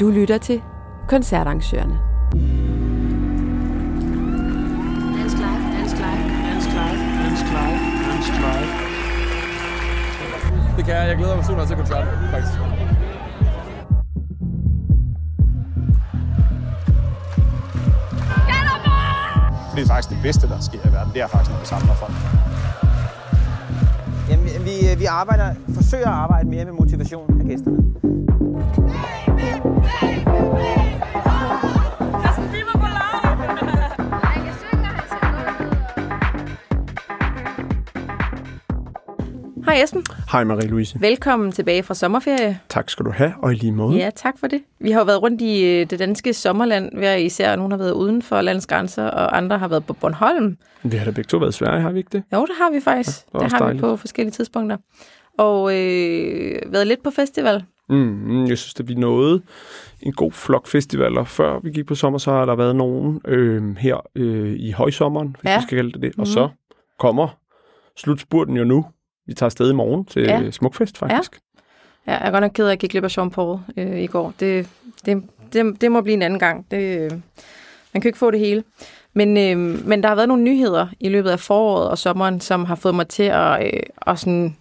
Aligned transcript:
Du 0.00 0.10
lytter 0.10 0.38
til 0.38 0.62
koncertarrangørerne. 1.08 1.98
Dansk 5.18 5.36
Live, 5.36 5.62
Dansk 5.78 5.96
Live, 5.96 6.22
Dansk 6.46 6.68
Live, 6.68 6.98
Dansk 7.22 7.44
Live, 7.44 7.78
Dansk 8.10 8.32
Live. 8.44 8.68
Det 10.76 10.84
kan 10.84 10.94
jeg. 10.94 11.08
Jeg 11.08 11.16
glæder 11.16 11.36
mig 11.36 11.44
super 11.44 11.56
meget 11.56 11.68
til 11.68 11.76
koncerten, 11.76 12.08
faktisk. 12.30 12.58
Det 19.76 19.82
er 19.82 19.86
faktisk 19.86 20.10
det 20.14 20.18
bedste, 20.22 20.48
der 20.48 20.60
sker 20.60 20.78
i 20.88 20.92
verden. 20.92 21.12
Det 21.12 21.22
er 21.22 21.26
faktisk, 21.26 21.50
når 21.50 21.60
vi 21.60 21.66
samler 21.66 21.94
folk. 21.94 22.12
Jamen, 24.30 24.46
vi, 24.46 24.98
vi 24.98 25.04
arbejder, 25.04 25.54
forsøger 25.74 26.08
at 26.08 26.14
arbejde 26.14 26.48
mere 26.48 26.64
med 26.64 26.72
motivation 26.72 27.40
af 27.40 27.46
gæsterne. 27.46 27.87
Hej 39.78 39.84
Esben. 39.84 40.02
Hej 40.32 40.44
Marie-Louise. 40.44 41.00
Velkommen 41.00 41.52
tilbage 41.52 41.82
fra 41.82 41.94
sommerferie. 41.94 42.58
Tak 42.68 42.90
skal 42.90 43.06
du 43.06 43.10
have, 43.10 43.32
og 43.42 43.52
i 43.52 43.54
lige 43.54 43.72
måde. 43.72 43.96
Ja, 43.96 44.10
tak 44.16 44.38
for 44.38 44.46
det. 44.46 44.62
Vi 44.80 44.90
har 44.90 45.00
jo 45.00 45.04
været 45.04 45.22
rundt 45.22 45.40
i 45.40 45.64
øh, 45.64 45.90
det 45.90 45.98
danske 45.98 46.34
sommerland, 46.34 46.96
hver 46.98 47.14
især 47.14 47.56
nogle 47.56 47.72
har 47.72 47.78
været 47.78 47.92
uden 47.92 48.22
for 48.22 48.40
landets 48.40 48.66
grænser, 48.66 49.04
og 49.04 49.36
andre 49.36 49.58
har 49.58 49.68
været 49.68 49.86
på 49.86 49.92
Bornholm. 49.92 50.56
Vi 50.82 50.96
har 50.96 51.04
da 51.04 51.10
begge 51.10 51.28
to 51.28 51.36
været 51.38 51.50
i 51.54 51.56
Sverige, 51.56 51.80
har 51.80 51.90
vi 51.90 51.98
ikke 51.98 52.08
det? 52.12 52.22
Jo, 52.32 52.46
det 52.46 52.54
har 52.60 52.70
vi 52.72 52.80
faktisk. 52.80 53.18
Ja, 53.34 53.38
det, 53.38 53.44
det 53.44 53.52
har 53.52 53.64
også 53.64 53.74
vi 53.74 53.80
på 53.80 53.96
forskellige 53.96 54.32
tidspunkter. 54.32 54.76
Og 55.38 55.70
øh, 55.76 56.72
været 56.72 56.86
lidt 56.86 57.02
på 57.04 57.10
festival. 57.10 57.64
Mm, 57.88 58.44
jeg 58.46 58.58
synes, 58.58 58.74
at 58.80 58.88
vi 58.88 58.94
nåede 58.94 59.42
en 60.02 60.12
god 60.12 60.32
flok 60.32 60.66
festivaler. 60.66 61.24
Før 61.24 61.60
vi 61.62 61.70
gik 61.70 61.86
på 61.86 61.94
sommer, 61.94 62.18
så 62.18 62.30
har 62.30 62.44
der 62.44 62.56
været 62.56 62.76
nogen 62.76 63.20
øh, 63.28 63.76
her 63.76 63.96
øh, 64.14 64.56
i 64.58 64.70
højsommeren, 64.70 65.36
hvis 65.40 65.50
Ja. 65.50 65.58
vi 65.58 65.62
skal 65.62 65.76
kalde 65.78 65.92
det 65.92 66.02
det. 66.02 66.10
Og 66.10 66.14
Mhm. 66.18 66.26
så 66.26 66.48
kommer 66.98 67.28
slutspurten 67.96 68.56
jo 68.56 68.64
nu. 68.64 68.84
Vi 69.28 69.34
tager 69.34 69.46
afsted 69.46 69.70
i 69.70 69.74
morgen 69.74 70.04
til 70.04 70.22
Ja. 70.22 70.40
ja. 70.40 70.50
Smukfest, 70.50 70.98
faktisk. 70.98 71.38
Ja, 72.06 72.12
jeg 72.12 72.26
er 72.26 72.30
godt 72.30 72.42
nok 72.42 72.50
ked 72.54 72.64
af, 72.64 72.68
at 72.68 72.70
jeg 72.70 72.78
gik 72.78 72.90
glip 72.90 73.04
af 73.04 73.16
Jean 73.18 73.30
Paul 73.30 73.58
øh, 73.76 73.98
i 74.00 74.06
går. 74.06 74.34
Det, 74.40 74.68
det, 75.06 75.22
det, 75.52 75.80
det 75.80 75.92
må 75.92 76.00
blive 76.00 76.14
en 76.14 76.22
anden 76.22 76.38
gang. 76.38 76.66
Det, 76.70 76.98
øh, 76.98 77.10
man 77.92 78.00
kan 78.00 78.08
ikke 78.08 78.18
få 78.18 78.30
det 78.30 78.40
hele. 78.40 78.64
Men, 79.14 79.36
øh, 79.36 79.86
men 79.86 80.02
der 80.02 80.08
har 80.08 80.14
været 80.16 80.28
nogle 80.28 80.42
nyheder 80.42 80.86
i 81.00 81.08
løbet 81.08 81.30
af 81.30 81.40
foråret 81.40 81.88
og 81.88 81.98
sommeren, 81.98 82.40
som 82.40 82.64
har 82.64 82.74
fået 82.74 82.94
mig 82.94 83.08
til 83.08 83.22
at, 83.22 83.66
øh, 83.66 83.82
at 84.06 84.18
sådan 84.18 84.56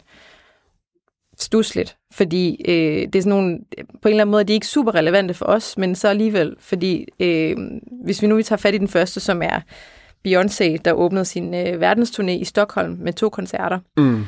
stusse 1.38 1.76
lidt. 1.76 1.96
Fordi 2.14 2.66
øh, 2.68 3.08
det 3.14 3.16
er 3.16 3.22
sådan 3.22 3.30
nogle, 3.30 3.60
på 4.02 4.08
en 4.08 4.12
eller 4.14 4.22
anden 4.22 4.32
måde, 4.32 4.44
de 4.44 4.54
er 4.54 4.56
ikke 4.56 4.68
super 4.68 4.96
relevante 4.96 5.34
for 5.34 5.46
os, 5.46 5.78
men 5.78 5.96
så 5.96 6.08
alligevel. 6.08 6.56
Fordi 6.60 7.08
øh, 7.20 7.58
hvis 8.04 8.22
vi 8.22 8.28
nu 8.28 8.42
tager 8.42 8.58
fat 8.58 8.76
i 8.76 8.78
den 8.78 8.88
første, 8.88 9.20
som 9.20 9.42
er 9.42 9.60
Beyoncé, 10.28 10.78
der 10.86 10.92
åbnede 10.94 11.26
sin 11.26 11.54
øh, 11.54 11.92
verdensturné 11.92 12.30
i 12.30 12.44
Stockholm 12.44 12.98
med 13.00 13.14
to 13.14 13.30
koncerter 13.30 13.80
Mm. 13.98 14.26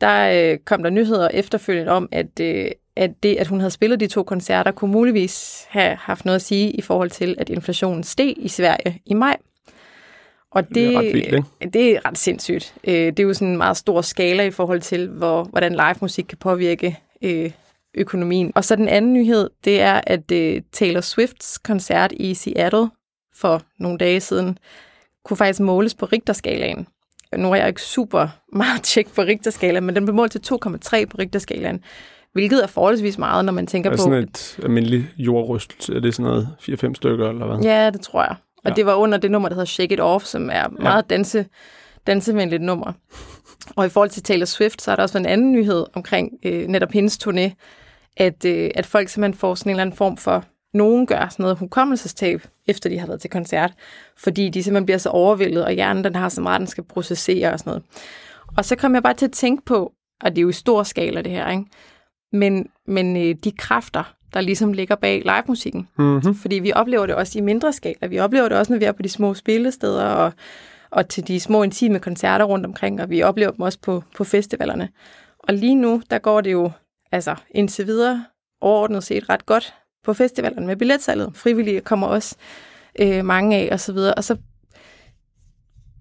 Der 0.00 0.50
øh, 0.52 0.58
kom 0.58 0.82
der 0.82 0.90
nyheder 0.90 1.28
efterfølgende 1.28 1.92
om, 1.92 2.08
at, 2.12 2.40
øh, 2.40 2.70
at 2.96 3.10
det, 3.22 3.36
at 3.36 3.46
hun 3.46 3.60
havde 3.60 3.70
spillet 3.70 4.00
de 4.00 4.06
to 4.06 4.22
koncerter, 4.22 4.70
kunne 4.70 4.92
muligvis 4.92 5.66
have 5.68 5.96
haft 5.96 6.24
noget 6.24 6.36
at 6.36 6.42
sige 6.42 6.70
i 6.70 6.80
forhold 6.80 7.10
til, 7.10 7.36
at 7.38 7.48
inflationen 7.48 8.04
steg 8.04 8.34
i 8.36 8.48
Sverige 8.48 9.02
i 9.06 9.14
maj. 9.14 9.36
Og 10.50 10.68
det, 10.68 10.74
Det 10.74 10.94
er 10.94 10.98
ret 10.98 11.04
vildt, 11.04 11.26
ikke? 11.26 11.70
det 11.72 11.90
er 11.90 12.08
ret 12.08 12.18
sindssygt. 12.18 12.74
Øh, 12.84 12.94
det 12.94 13.20
er 13.20 13.22
jo 13.22 13.34
sådan 13.34 13.48
en 13.48 13.56
meget 13.56 13.76
stor 13.76 14.00
skala 14.00 14.44
i 14.44 14.50
forhold 14.50 14.80
til, 14.80 15.08
hvor, 15.08 15.44
hvordan 15.44 15.72
live 15.72 15.94
musik 16.00 16.24
kan 16.24 16.38
påvirke 16.38 16.98
øh, 17.22 17.50
økonomien. 17.94 18.52
Og 18.54 18.64
så 18.64 18.76
den 18.76 18.88
anden 18.88 19.12
nyhed, 19.12 19.50
det 19.64 19.80
er, 19.80 20.00
at 20.06 20.32
øh, 20.32 20.62
Taylor 20.72 21.00
Swifts 21.00 21.58
koncert 21.58 22.12
i 22.12 22.34
Seattle 22.34 22.88
for 23.34 23.62
nogle 23.78 23.98
dage 23.98 24.20
siden, 24.20 24.58
kunne 25.24 25.36
faktisk 25.36 25.60
måles 25.60 25.94
på 25.94 26.06
Richterskalaen. 26.06 26.86
Nu 27.36 27.50
er 27.50 27.56
jeg 27.56 27.68
ikke 27.68 27.82
super 27.82 28.28
meget 28.52 28.82
tjek 28.82 29.14
på 29.14 29.22
Richterskalaen, 29.22 29.84
men 29.86 29.94
den 29.96 30.04
blev 30.04 30.14
målt 30.14 30.32
til 30.32 30.38
2,3 30.38 31.04
på 31.04 31.16
Richterskalaen, 31.18 31.84
hvilket 32.32 32.62
er 32.62 32.66
forholdsvis 32.66 33.18
meget, 33.18 33.44
når 33.44 33.52
man 33.52 33.66
tænker 33.66 33.90
Er 33.90 33.94
det 33.94 33.98
på... 34.00 34.02
sådan 34.04 34.22
et 34.22 34.58
almindeligt 34.62 35.04
jordryst? 35.18 35.88
Er 35.88 36.00
det 36.00 36.14
sådan 36.14 36.30
noget 36.30 36.48
4-5 36.62 36.94
stykker, 36.94 37.28
eller 37.28 37.46
hvad? 37.46 37.58
Ja, 37.58 37.90
det 37.90 38.00
tror 38.00 38.22
jeg. 38.22 38.30
Og 38.30 38.36
Ja. 38.64 38.70
ja. 38.70 38.74
det 38.74 38.86
var 38.86 38.94
under 38.94 39.18
det 39.18 39.30
nummer, 39.30 39.48
der 39.48 39.54
hedder 39.54 39.66
Shake 39.66 39.94
It 39.94 40.00
Off, 40.00 40.24
som 40.24 40.50
er 40.52 40.68
meget 40.82 41.10
danse, 41.10 41.46
dansevenligt 42.06 42.62
nummer. 42.62 42.92
Og 43.76 43.86
i 43.86 43.88
forhold 43.88 44.10
til 44.10 44.22
Taylor 44.22 44.44
Swift, 44.46 44.82
så 44.82 44.90
er 44.92 44.96
der 44.96 45.02
også 45.02 45.18
en 45.18 45.26
anden 45.26 45.52
nyhed 45.52 45.84
omkring 45.94 46.30
øh, 46.44 46.66
netop 46.68 46.92
hendes 46.92 47.18
turné, 47.28 47.50
at, 48.16 48.44
øh, 48.44 48.70
at 48.74 48.86
folk 48.86 49.08
simpelthen 49.08 49.38
får 49.38 49.54
sådan 49.54 49.70
en 49.70 49.74
eller 49.74 49.82
anden 49.82 49.96
form 49.96 50.16
for, 50.16 50.44
nogen 50.74 51.06
gør 51.06 51.28
sådan 51.28 51.42
noget 51.42 51.58
hukommelsestab, 51.58 52.42
efter 52.66 52.90
de 52.90 52.98
har 52.98 53.06
været 53.06 53.20
til 53.20 53.30
koncert, 53.30 53.72
fordi 54.16 54.48
de 54.48 54.62
simpelthen 54.62 54.86
bliver 54.86 54.98
så 54.98 55.08
overvældet, 55.08 55.64
og 55.64 55.72
hjernen 55.72 56.04
den 56.04 56.14
har 56.14 56.28
så 56.28 56.40
meget, 56.40 56.58
den 56.58 56.66
skal 56.66 56.84
processere 56.84 57.52
og 57.52 57.58
sådan 57.58 57.70
noget. 57.70 57.82
Og 58.56 58.64
så 58.64 58.76
kom 58.76 58.94
jeg 58.94 59.02
bare 59.02 59.14
til 59.14 59.26
at 59.26 59.32
tænke 59.32 59.64
på, 59.64 59.92
og 60.20 60.30
det 60.30 60.38
er 60.38 60.42
jo 60.42 60.48
i 60.48 60.52
stor 60.52 60.82
skala 60.82 61.22
det 61.22 61.32
her, 61.32 61.48
ikke? 61.50 61.64
men, 62.32 62.68
men 62.86 63.16
øh, 63.16 63.34
de 63.44 63.52
kræfter, 63.52 64.14
der 64.34 64.40
ligesom 64.40 64.72
ligger 64.72 64.94
bag 64.94 65.22
live-musikken, 65.24 65.88
Mm-hmm. 65.98 66.34
fordi 66.34 66.58
vi 66.58 66.72
oplever 66.72 67.06
det 67.06 67.14
også 67.14 67.38
i 67.38 67.42
mindre 67.42 67.72
skala. 67.72 68.06
Vi 68.06 68.18
oplever 68.18 68.48
det 68.48 68.58
også, 68.58 68.72
når 68.72 68.78
vi 68.78 68.84
er 68.84 68.92
på 68.92 69.02
de 69.02 69.08
små 69.08 69.34
spillesteder 69.34 70.04
og, 70.04 70.32
og 70.90 71.08
til 71.08 71.28
de 71.28 71.40
små 71.40 71.62
intime 71.62 71.98
koncerter 71.98 72.44
rundt 72.44 72.66
omkring, 72.66 73.00
og 73.02 73.10
vi 73.10 73.22
oplever 73.22 73.50
dem 73.50 73.60
også 73.60 73.78
på, 73.82 74.02
på 74.16 74.24
festivalerne. 74.24 74.88
Og 75.38 75.54
lige 75.54 75.74
nu, 75.74 76.02
der 76.10 76.18
går 76.18 76.40
det 76.40 76.52
jo 76.52 76.70
altså 77.12 77.34
indtil 77.50 77.86
videre 77.86 78.24
overordnet 78.60 79.04
set 79.04 79.28
ret 79.28 79.46
godt 79.46 79.74
på 80.04 80.12
festivalerne 80.12 80.66
med 80.66 80.76
billetsalget. 80.76 81.30
Frivillige 81.34 81.80
kommer 81.80 82.06
også 82.06 82.36
øh, 83.00 83.24
mange 83.24 83.56
af 83.56 83.68
og 83.72 83.80
så 83.80 83.92
videre. 83.92 84.14
Og 84.14 84.24
så 84.24 84.36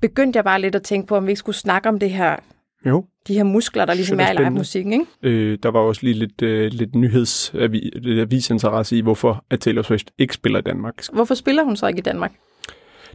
begyndte 0.01 0.37
jeg 0.37 0.43
bare 0.43 0.61
lidt 0.61 0.75
at 0.75 0.83
tænke 0.83 1.07
på, 1.07 1.15
om 1.15 1.25
vi 1.25 1.31
ikke 1.31 1.39
skulle 1.39 1.55
snakke 1.55 1.89
om 1.89 1.99
det 1.99 2.11
her, 2.11 2.35
Jo. 2.85 3.05
de 3.27 3.33
her 3.33 3.43
muskler, 3.43 3.85
der 3.85 3.93
ligesom 3.93 4.19
er 4.19 4.23
er 4.23 4.31
i 4.31 4.35
live-musikken. 4.37 4.93
Ikke? 4.93 5.05
Øh, 5.23 5.57
der 5.63 5.71
var 5.71 5.79
også 5.79 6.01
lige 6.03 6.13
lidt, 6.13 6.41
øh, 6.41 6.71
lidt 6.71 6.95
nyhedsavisinteresse 6.95 8.97
i, 8.97 9.01
hvorfor 9.01 9.45
at 9.49 9.59
Taylor 9.59 9.81
Swift 9.81 10.11
ikke 10.17 10.33
spiller 10.33 10.59
i 10.59 10.61
Danmark. 10.61 11.03
Hvorfor 11.13 11.35
spiller 11.35 11.63
hun 11.63 11.75
så 11.75 11.87
ikke 11.87 11.99
i 11.99 12.01
Danmark? 12.01 12.31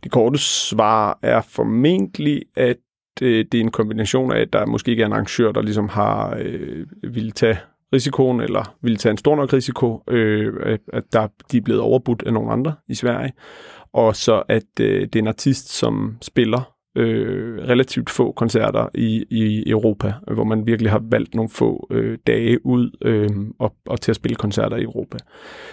Det 0.04 0.12
korte 0.12 0.38
svar 0.38 1.18
er 1.22 1.40
formentlig, 1.40 2.42
at 2.56 2.76
øh, 3.22 3.44
det 3.52 3.58
er 3.58 3.64
en 3.64 3.70
kombination 3.70 4.32
af, 4.32 4.40
at 4.40 4.52
der 4.52 4.66
måske 4.66 4.90
ikke 4.90 5.02
er 5.02 5.06
en 5.06 5.12
arrangør, 5.12 5.52
der 5.52 5.62
ligesom 5.62 5.88
har 5.88 6.36
øh, 6.40 6.86
ville 7.02 7.30
tage 7.30 7.58
risikoen, 7.94 8.40
eller 8.40 8.74
ville 8.82 8.96
tage 8.96 9.10
en 9.10 9.16
stor 9.16 9.36
nok 9.36 9.52
risiko, 9.52 10.02
øh, 10.10 10.78
at, 10.92 11.04
der, 11.12 11.28
de 11.52 11.56
er 11.56 11.62
blevet 11.62 11.82
overbudt 11.82 12.22
af 12.26 12.32
nogle 12.32 12.52
andre 12.52 12.74
i 12.88 12.94
Sverige, 12.94 13.32
og 13.92 14.16
så 14.16 14.42
at 14.48 14.80
øh, 14.80 15.00
det 15.00 15.16
er 15.16 15.22
en 15.22 15.28
artist, 15.28 15.68
som 15.68 16.16
spiller 16.22 16.74
øh, 16.96 17.58
relativt 17.68 18.10
få 18.10 18.32
koncerter 18.32 18.88
i, 18.94 19.24
i 19.30 19.70
Europa, 19.70 20.12
hvor 20.32 20.44
man 20.44 20.66
virkelig 20.66 20.90
har 20.92 21.02
valgt 21.10 21.34
nogle 21.34 21.48
få 21.48 21.86
øh, 21.90 22.18
dage 22.26 22.66
ud 22.66 22.90
øh, 23.02 23.30
og, 23.58 23.74
og 23.86 24.00
til 24.00 24.12
at 24.12 24.16
spille 24.16 24.36
koncerter 24.36 24.76
i 24.76 24.82
Europa. 24.82 25.18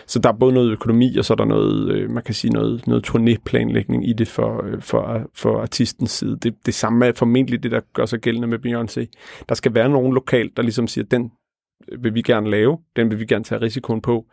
Så 0.08 0.20
der 0.20 0.30
er 0.30 0.34
både 0.34 0.54
noget 0.54 0.72
økonomi, 0.72 1.18
og 1.18 1.26
så 1.26 1.34
er 1.34 1.36
der 1.36 1.46
noget, 1.46 1.92
øh, 1.92 2.10
man 2.10 2.24
kan 2.24 2.34
sige, 2.34 2.52
noget, 2.52 2.88
noget 2.88 3.10
turnéplanlægning 3.10 4.10
i 4.10 4.14
det 4.14 4.28
for, 4.28 4.66
øh, 4.66 4.82
for, 4.82 5.30
for 5.34 5.62
artistens 5.62 6.12
side. 6.12 6.38
Det, 6.44 6.56
det 6.66 6.74
samme 6.74 7.06
er 7.06 7.14
formentlig 7.16 7.64
det, 7.64 7.72
der 7.72 7.82
gør 7.94 8.06
sig 8.06 8.20
gældende 8.20 8.48
med 8.48 8.60
Beyoncé. 8.66 9.06
Der 9.50 9.56
skal 9.56 9.74
være 9.74 9.90
nogen 9.90 10.14
lokalt, 10.14 10.58
der 10.58 10.64
ligesom 10.64 10.88
siger, 10.88 11.06
den 11.06 11.32
vil 12.00 12.16
vi 12.16 12.22
gerne 12.22 12.50
lave, 12.50 12.78
den 12.96 13.12
vil 13.12 13.20
vi 13.20 13.26
gerne 13.26 13.44
tage 13.44 13.62
risikoen 13.62 14.02
på. 14.02 14.26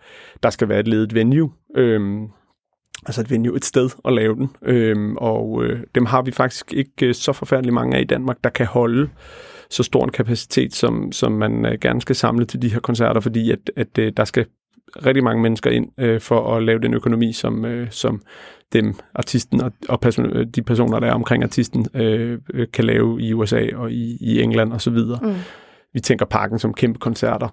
Der 0.42 0.50
skal 0.50 0.68
være 0.68 0.80
et 0.80 0.88
ledet 0.88 1.14
venue, 1.14 1.52
øhm, 1.76 2.28
altså 3.06 3.20
et 3.20 3.30
venue, 3.30 3.56
et 3.56 3.64
sted 3.64 3.90
at 4.04 4.12
lave 4.12 4.34
den. 4.34 4.50
Øhm, 4.62 5.16
og 5.16 5.64
øh, 5.64 5.80
dem 5.94 6.06
har 6.06 6.22
vi 6.22 6.30
faktisk 6.30 6.72
ikke 6.72 7.06
øh, 7.06 7.14
så 7.14 7.32
forfærdeligt 7.32 7.74
mange 7.74 7.96
af 7.96 8.00
i 8.00 8.04
Danmark, 8.04 8.36
der 8.44 8.50
kan 8.50 8.66
holde 8.66 9.10
så 9.70 9.82
stor 9.82 10.04
en 10.04 10.10
kapacitet, 10.10 10.74
som, 10.74 11.12
som 11.12 11.32
man 11.32 11.66
øh, 11.66 11.78
gerne 11.80 12.00
skal 12.00 12.16
samle 12.16 12.44
til 12.44 12.62
de 12.62 12.72
her 12.72 12.80
koncerter, 12.80 13.20
fordi 13.20 13.50
at, 13.50 13.70
at 13.76 13.98
øh, 13.98 14.12
der 14.16 14.24
skal 14.24 14.46
rigtig 15.06 15.24
mange 15.24 15.42
mennesker 15.42 15.70
ind 15.70 15.88
øh, 15.98 16.20
for 16.20 16.56
at 16.56 16.62
lave 16.62 16.78
den 16.78 16.94
økonomi, 16.94 17.32
som, 17.32 17.64
øh, 17.64 17.90
som 17.90 18.22
dem, 18.72 18.94
artisten 19.14 19.60
og, 19.60 19.72
og 19.88 20.00
person, 20.00 20.26
øh, 20.26 20.46
de 20.46 20.62
personer, 20.62 21.00
der 21.00 21.06
er 21.06 21.12
omkring 21.12 21.42
artisten, 21.42 21.86
øh, 21.94 22.38
øh, 22.54 22.66
kan 22.72 22.84
lave 22.84 23.22
i 23.22 23.32
USA 23.32 23.66
og 23.74 23.92
i, 23.92 24.18
i 24.20 24.40
England 24.40 24.72
osv. 24.72 24.96
Mm. 24.96 25.34
Vi 25.92 26.00
tænker 26.00 26.26
parken 26.26 26.58
som 26.58 26.74
kæmpe 26.74 26.98
koncerter. 26.98 27.48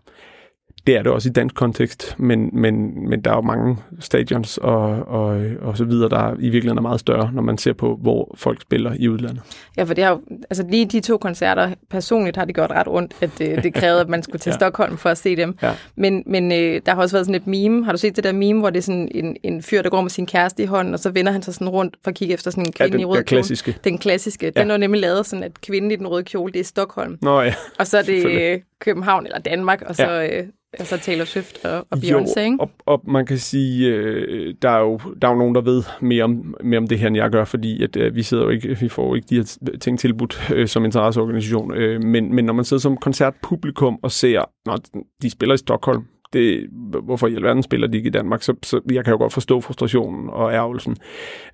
Det 0.87 0.95
er 0.97 1.03
det 1.03 1.11
også 1.11 1.29
i 1.29 1.31
dansk 1.31 1.55
kontekst, 1.55 2.15
men, 2.19 2.49
men, 2.53 3.09
men 3.09 3.21
der 3.21 3.31
er 3.31 3.35
jo 3.35 3.41
mange 3.41 3.77
stadions 3.99 4.57
og, 4.57 4.79
og, 5.07 5.41
og 5.61 5.77
så 5.77 5.83
videre, 5.85 6.09
der 6.09 6.33
i 6.39 6.49
virkeligheden 6.49 6.77
er 6.77 6.81
meget 6.81 6.99
større, 6.99 7.31
når 7.33 7.41
man 7.41 7.57
ser 7.57 7.73
på, 7.73 7.99
hvor 8.01 8.35
folk 8.37 8.61
spiller 8.61 8.93
i 8.99 9.09
udlandet. 9.09 9.41
Ja, 9.77 9.83
for 9.83 9.93
det 9.93 10.03
har 10.03 10.11
jo, 10.11 10.21
altså 10.49 10.65
lige 10.69 10.85
de 10.85 10.99
to 10.99 11.17
koncerter, 11.17 11.71
personligt 11.89 12.37
har 12.37 12.45
det 12.45 12.55
gjort 12.55 12.71
ret 12.71 12.87
ondt, 12.87 13.13
at 13.21 13.29
det, 13.37 13.63
det 13.63 13.73
krævede, 13.73 14.01
at 14.01 14.09
man 14.09 14.23
skulle 14.23 14.39
til 14.45 14.49
Ja. 14.49 14.53
ja. 14.53 14.57
Stockholm 14.57 14.97
for 14.97 15.09
at 15.09 15.17
se 15.17 15.35
dem. 15.35 15.57
Ja. 15.61 15.71
Men, 15.95 16.23
men 16.25 16.51
øh, 16.51 16.81
der 16.85 16.93
har 16.95 17.01
også 17.01 17.15
været 17.15 17.25
sådan 17.25 17.41
et 17.41 17.47
meme. 17.47 17.85
Har 17.85 17.91
du 17.91 17.97
set 17.97 18.15
det 18.15 18.23
der 18.23 18.31
meme, 18.31 18.59
hvor 18.59 18.69
det 18.69 18.77
er 18.77 18.83
sådan 18.83 19.07
en, 19.11 19.37
en 19.43 19.61
fyr, 19.61 19.81
der 19.81 19.89
går 19.89 20.01
med 20.01 20.09
sin 20.09 20.25
kæreste 20.25 20.63
i 20.63 20.65
hånden, 20.65 20.93
og 20.93 20.99
så 20.99 21.09
vender 21.11 21.31
han 21.31 21.41
sig 21.41 21.53
sådan 21.53 21.69
rundt 21.69 21.95
for 22.03 22.09
at 22.09 22.15
kigge 22.15 22.33
efter 22.33 22.51
sådan 22.51 22.63
en 22.65 22.73
Ja, 22.79 22.83
kvinde 22.83 22.91
den, 22.91 23.01
i 23.01 23.05
rød 23.05 23.17
den 23.17 23.25
klassiske. 23.25 23.71
kjole? 23.71 23.79
Den 23.83 23.97
klassiske. 23.97 24.51
Ja. 24.55 24.61
Den 24.61 24.69
er 24.71 24.75
jo 24.75 24.79
nemlig 24.79 25.01
lavet 25.01 25.25
sådan, 25.25 25.43
at 25.43 25.61
kvinden 25.61 25.91
i 25.91 25.95
den 25.95 26.07
røde 26.07 26.23
kjole, 26.23 26.53
det 26.53 26.59
er 26.59 26.63
Stockholm. 26.63 27.17
Nå 27.21 27.41
ja, 27.41 27.53
Og 27.79 27.87
så 27.87 27.97
er 27.97 28.01
det 28.01 28.25
øh, 28.25 28.59
København 28.79 29.25
eller 29.25 29.39
Danmark, 29.39 29.81
og 29.81 29.95
så, 29.95 30.03
ja. 30.11 30.39
øh, 30.41 30.47
altså 30.79 30.97
Taylor 30.97 31.25
Swift 31.25 31.65
og, 31.65 31.87
og 31.89 31.97
Beyoncé, 31.97 32.39
ikke? 32.39 32.57
og, 32.59 32.71
og 32.85 33.01
man 33.07 33.25
kan 33.25 33.37
sige, 33.37 33.87
øh, 33.87 34.53
der, 34.61 34.69
er 34.69 34.79
jo, 34.79 34.99
der 35.21 35.27
er 35.27 35.31
jo 35.31 35.37
nogen, 35.37 35.55
der 35.55 35.61
ved 35.61 35.83
mere 36.01 36.23
om, 36.23 36.55
mere 36.63 36.77
om 36.77 36.87
det 36.87 36.99
her, 36.99 37.07
end 37.07 37.15
jeg 37.15 37.29
gør, 37.29 37.45
fordi 37.45 37.83
at, 37.83 37.95
øh, 37.97 38.15
vi 38.15 38.23
sidder 38.23 38.43
jo 38.43 38.49
ikke, 38.49 38.77
vi 38.79 38.89
får 38.89 39.07
jo 39.07 39.15
ikke 39.15 39.27
de 39.29 39.35
her 39.35 39.77
ting 39.81 39.99
tilbudt 39.99 40.51
øh, 40.53 40.67
som 40.67 40.85
interesseorganisation. 40.85 41.73
Øh, 41.73 42.03
men, 42.03 42.35
men 42.35 42.45
når 42.45 42.53
man 42.53 42.65
sidder 42.65 42.81
som 42.81 42.97
koncertpublikum 42.97 43.99
og 44.03 44.11
ser, 44.11 44.43
når 44.65 44.79
de 45.21 45.29
spiller 45.29 45.55
i 45.55 45.57
Stockholm, 45.57 46.03
det, 46.33 46.67
hvorfor 47.03 47.27
i 47.27 47.35
alverden 47.35 47.63
spiller 47.63 47.87
de 47.87 47.97
ikke 47.97 48.07
i 48.07 48.11
Danmark, 48.11 48.43
så, 48.43 48.53
så 48.63 48.81
jeg 48.91 49.03
kan 49.03 49.11
jo 49.11 49.17
godt 49.17 49.33
forstå 49.33 49.61
frustrationen 49.61 50.29
og 50.29 50.53
ærgelsen. 50.53 50.97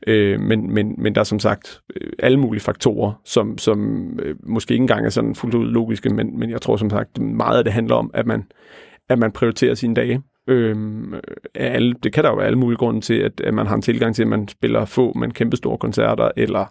Øh, 0.07 0.39
men, 0.39 0.74
men, 0.74 0.95
men 0.97 1.15
der 1.15 1.21
er 1.21 1.25
som 1.25 1.39
sagt 1.39 1.81
øh, 2.01 2.12
alle 2.19 2.39
mulige 2.39 2.62
faktorer, 2.62 3.21
som, 3.25 3.57
som 3.57 4.09
øh, 4.19 4.35
måske 4.44 4.74
ikke 4.74 4.81
engang 4.81 5.06
er 5.06 5.09
sådan 5.09 5.35
fuldt 5.35 5.56
ud 5.56 5.65
logiske, 5.65 6.09
men, 6.09 6.39
men 6.39 6.50
jeg 6.50 6.62
tror 6.62 6.77
som 6.77 6.89
sagt, 6.89 7.19
meget 7.21 7.57
af 7.57 7.63
det 7.63 7.74
handler 7.74 7.95
om, 7.95 8.12
at 8.13 8.25
man, 8.25 8.44
at 9.13 9.19
man 9.19 9.31
prioriterer 9.31 9.73
sine 9.73 9.95
dage. 9.95 10.21
Øhm, 10.47 11.13
alle, 11.55 11.93
det 12.03 12.13
kan 12.13 12.23
der 12.23 12.29
jo 12.29 12.35
være 12.35 12.45
alle 12.45 12.57
mulige 12.59 12.77
grunde 12.77 13.01
til, 13.01 13.13
at, 13.13 13.41
at 13.41 13.53
man 13.53 13.67
har 13.67 13.75
en 13.75 13.81
tilgang 13.81 14.15
til, 14.15 14.21
at 14.21 14.27
man 14.27 14.47
spiller 14.47 14.85
få, 14.85 15.13
men 15.13 15.31
kæmpe 15.31 15.57
store 15.57 15.77
koncerter, 15.77 16.31
eller 16.37 16.65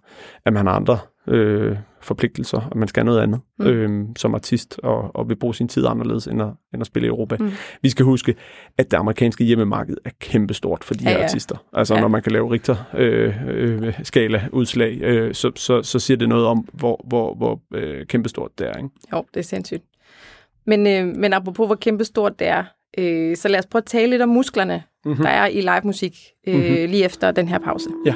at 0.44 0.52
man 0.52 0.66
har 0.66 0.72
andre 0.75 0.98
øh, 1.28 1.76
forpligtelser, 2.02 2.69
at 2.70 2.76
man 2.76 2.88
skal 2.88 3.04
noget 3.04 3.20
andet 3.20 3.40
mm. 3.58 3.66
øhm, 3.66 4.16
som 4.16 4.34
artist, 4.34 4.81
og, 4.82 5.16
og 5.16 5.28
vil 5.28 5.37
bruge 5.37 5.54
sin 5.54 5.69
tid 5.69 5.87
anderledes, 5.87 6.26
end 6.26 6.42
at, 6.42 6.48
end 6.75 6.81
at 6.82 6.87
spille 6.87 7.06
i 7.06 7.08
Europa. 7.08 7.37
Mm. 7.40 7.50
Vi 7.82 7.88
skal 7.88 8.04
huske, 8.04 8.34
at 8.78 8.90
det 8.90 8.96
amerikanske 8.96 9.44
hjemmemarked 9.44 9.96
er 10.04 10.10
kæmpestort 10.20 10.84
for 10.84 10.94
de 10.94 11.04
Ja, 11.04 11.10
her 11.10 11.19
ja. 11.19 11.25
artister. 11.25 11.56
Altså 11.72 11.94
Ja. 11.94 12.00
når 12.00 12.08
man 12.08 12.22
kan 12.22 12.32
lave 12.32 12.52
Richter-skala-udslag, 12.52 14.98
øh, 15.02 15.34
så, 15.34 15.52
så, 15.56 15.82
så 15.82 15.98
siger 15.98 16.16
det 16.19 16.28
noget 16.28 16.46
om, 16.46 16.69
hvor, 16.72 17.04
hvor, 17.08 17.34
hvor 17.34 17.60
øh, 17.75 18.06
kæmpestort 18.06 18.50
det 18.58 18.69
er. 18.69 18.76
Ikke? 18.76 18.88
Jo, 19.12 19.25
det 19.34 19.40
er 19.40 19.44
sindssygt. 19.44 19.82
Men, 20.70 20.87
øh, 20.87 21.17
men 21.17 21.32
apropos, 21.32 21.67
hvor 21.67 21.75
kæmpestort 21.75 22.38
det 22.38 22.46
er, 22.46 22.64
øh, 22.99 23.37
så 23.37 23.49
lad 23.49 23.58
os 23.58 23.67
prøve 23.67 23.81
at 23.81 23.87
tale 23.87 24.11
lidt 24.11 24.22
om 24.22 24.28
musklerne, 24.28 24.82
mm-hmm. 25.05 25.25
der 25.25 25.31
er 25.31 25.46
i 25.46 25.61
live 25.61 25.81
musik, 25.84 26.19
øh, 26.46 26.55
mm-hmm. 26.55 26.90
lige 26.90 27.05
efter 27.05 27.31
den 27.31 27.49
her 27.49 27.58
pause. 27.58 27.90
Ja. 28.06 28.14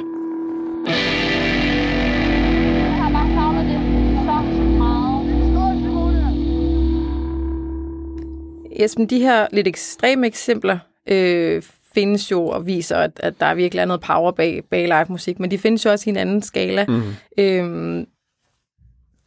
Esben, 8.71 9.05
de 9.05 9.19
her 9.19 9.47
lidt 9.51 9.67
ekstreme 9.67 10.27
eksempler 10.27 10.77
øh, 11.07 11.61
findes 11.93 12.31
jo 12.31 12.47
og 12.47 12.65
viser, 12.65 12.97
at, 12.97 13.11
at 13.19 13.33
der 13.39 13.53
virkelig 13.53 13.81
er 13.81 13.85
noget 13.85 14.01
power 14.01 14.31
bag, 14.31 14.63
bag 14.69 14.87
live 14.87 15.05
musik, 15.09 15.39
men 15.39 15.51
de 15.51 15.57
findes 15.57 15.85
jo 15.85 15.91
også 15.91 16.09
i 16.09 16.11
en 16.11 16.17
anden 16.17 16.41
skala. 16.41 16.85
Mm. 16.87 17.01
Øh, 17.37 18.05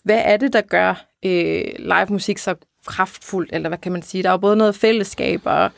hvad 0.04 0.22
er 0.25 0.36
det, 0.36 0.52
der 0.52 0.60
gør 0.60 1.04
øh, 1.25 1.64
live 1.78 2.06
musik 2.08 2.38
så 2.38 2.54
kraftfuldt, 2.88 3.50
eller 3.52 3.69
hvad 3.69 3.79
kan 3.79 3.93
man 3.93 4.02
sige? 4.02 4.23
Der 4.23 4.29
er 4.29 4.32
jo 4.32 4.38
både 4.38 4.56
noget 4.56 4.75
fællesskab 4.75 5.40
og, 5.44 5.70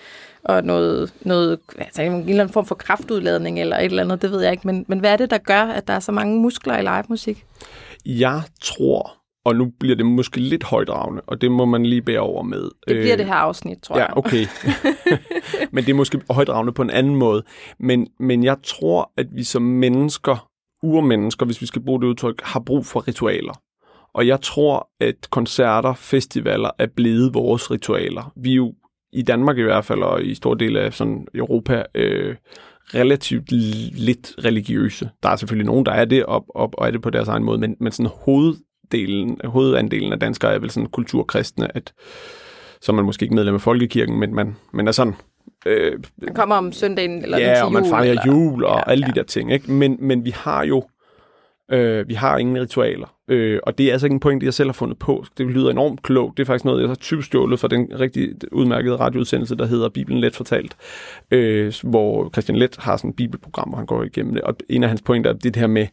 og 0.45 0.65
noget, 0.65 1.15
noget 1.21 1.59
altså 1.79 2.03
en 2.03 2.13
eller 2.13 2.43
anden 2.43 2.53
form 2.53 2.67
for 2.67 2.75
kraftudladning 2.75 3.61
eller 3.61 3.77
et 3.77 3.85
eller 3.85 4.03
andet, 4.03 4.23
det 4.23 4.31
ved 4.31 4.43
jeg 4.43 4.53
ikke, 4.53 4.67
men, 4.67 4.85
men 4.89 4.99
hvad 4.99 5.13
er 5.13 5.17
det, 5.17 5.31
der 5.31 5.39
gør, 5.39 5.63
at 5.63 5.89
der 5.89 5.95
er 5.95 6.01
så 6.01 6.13
mange 6.13 6.41
muskler 6.41 6.79
i 6.79 6.83
live 6.83 7.05
musik? 7.09 7.45
Jeg 8.07 8.43
tror, 8.63 9.21
og 9.45 9.57
nu 9.57 9.73
bliver 9.81 9.97
det 9.97 10.07
måske 10.07 10.41
lidt 10.41 10.65
højdragende, 10.65 11.23
og 11.27 11.41
det 11.41 11.53
må 11.53 11.65
man 11.65 11.87
lige 11.87 12.03
bære 12.03 12.21
over 12.21 12.43
med. 12.43 12.63
Det 12.63 12.97
bliver 12.97 13.17
det 13.17 13.27
her 13.27 13.35
afsnit, 13.35 13.79
tror 13.83 13.97
jeg. 13.97 14.05
Øh, 14.05 14.13
Ja, 14.15 14.19
okay. 14.19 14.47
men 15.73 15.85
det 15.85 15.91
er 15.91 15.97
måske 15.97 16.21
højdragende 16.31 16.73
på 16.73 16.83
en 16.83 16.91
anden 16.91 17.17
måde. 17.17 17.43
Men, 17.79 18.07
men 18.21 18.45
jeg 18.45 18.57
tror, 18.65 19.13
at 19.17 19.27
vi 19.33 19.45
som 19.45 19.63
mennesker, 19.63 20.49
urmennesker, 20.83 21.47
hvis 21.47 21.61
vi 21.61 21.67
skal 21.67 21.83
bruge 21.83 22.01
det 22.01 22.07
udtryk, 22.07 22.43
har 22.43 22.61
brug 22.61 22.87
for 22.87 23.09
ritualer. 23.09 23.61
Og 24.15 24.27
jeg 24.27 24.41
tror, 24.41 24.89
at 25.01 25.31
koncerter, 25.31 25.95
festivaler 25.95 26.71
er 26.79 26.87
blevet 26.97 27.35
vores 27.35 27.71
ritualer. 27.71 28.33
Vi 28.37 28.51
er 28.51 28.57
jo 28.57 28.75
i 29.13 29.23
Danmark 29.23 29.59
i 29.59 29.63
hvert 29.63 29.85
fald, 29.85 30.03
og 30.03 30.25
i 30.25 30.35
store 30.35 30.59
dele 30.59 30.81
af 30.81 30.95
sådan 30.95 31.27
Europa, 31.35 31.85
øh, 31.95 32.37
relativt 32.95 33.53
lidt 33.99 34.35
religiøse. 34.45 35.11
Der 35.23 35.29
er 35.29 35.37
selvfølgelig 35.37 35.67
nogen, 35.67 35.87
der 35.87 35.93
er 35.93 36.05
det, 36.05 36.25
og, 36.25 36.45
og, 36.49 36.71
og 36.79 36.87
er 36.87 36.91
det 36.91 37.03
på 37.03 37.11
deres 37.11 37.29
egen 37.29 37.45
måde, 37.45 37.59
men, 37.59 37.77
men 37.81 37.93
sådan 37.93 38.11
hoveddelen, 38.25 39.41
hovedandelen 39.45 40.13
af 40.13 40.21
danskere 40.21 40.55
er 40.55 40.59
vel 40.59 40.71
sådan 40.71 40.89
kulturkristne, 40.89 41.77
at 41.77 41.93
så 42.81 42.93
er 42.93 42.97
man 42.97 43.05
måske 43.05 43.23
ikke 43.23 43.35
medlem 43.35 43.55
af 43.55 43.61
folkekirken, 43.61 44.21
men 44.21 44.35
man, 44.35 44.57
man 44.73 44.89
er 44.89 44.93
sådan... 44.93 45.15
Øh, 45.67 45.99
Man 46.23 46.35
kommer 46.35 46.55
om 46.55 46.73
søndagen 46.73 47.23
eller 47.23 47.39
ja, 47.39 47.55
til 47.55 47.65
og 47.65 47.73
man 47.73 47.83
jul, 47.83 47.91
fejrer 47.91 48.11
eller, 48.11 48.23
jul 48.27 48.65
og 48.65 48.77
ja, 48.87 48.91
alle 48.91 49.07
ja. 49.07 49.13
de 49.13 49.19
der 49.19 49.27
ting, 49.27 49.53
ikke? 49.53 49.73
Men, 49.73 49.97
men 50.01 50.25
vi 50.25 50.31
har 50.31 50.65
jo 50.65 50.83
øh, 51.71 52.09
vi 52.09 52.15
har 52.15 52.39
ingen 52.39 52.61
ritualer. 52.61 53.15
Øh, 53.29 53.61
og 53.63 53.79
det 53.79 53.87
er 53.87 53.93
altså 53.93 54.07
ikke 54.07 54.15
en 54.15 54.21
point, 54.21 54.43
jeg 54.43 54.55
selv 54.55 54.69
har 54.69 54.73
fundet 54.73 54.99
på. 54.99 55.25
Det 55.39 55.47
lyder 55.47 55.71
enormt 55.71 56.03
klogt. 56.03 56.37
Det 56.37 56.43
er 56.43 56.47
faktisk 56.47 56.65
noget, 56.65 56.81
jeg 56.81 56.89
har 56.89 56.95
tyvstjålet 56.95 57.61
fra 57.61 57.69
den 57.69 58.01
rigtig 58.01 58.29
udmærkede 58.53 58.97
radioudsendelse, 58.97 59.57
der 59.57 59.67
hedder 59.67 59.89
Bibelen 59.89 60.21
Let 60.21 60.37
Fortalt, 60.37 60.77
øh, 61.31 61.75
hvor 61.83 62.31
Christian 62.31 62.59
Let 62.59 62.77
har 62.79 62.97
sådan 62.97 63.11
et 63.11 63.17
bibelprogram, 63.17 63.69
hvor 63.69 63.77
han 63.77 63.87
går 63.87 64.03
igennem 64.03 64.35
det. 64.35 64.43
Og 64.43 64.57
en 64.69 64.83
af 64.83 64.89
hans 64.89 65.03
pointer 65.03 65.31
er 65.31 65.35
det 65.35 65.57
her 65.57 65.67
med, 65.67 65.87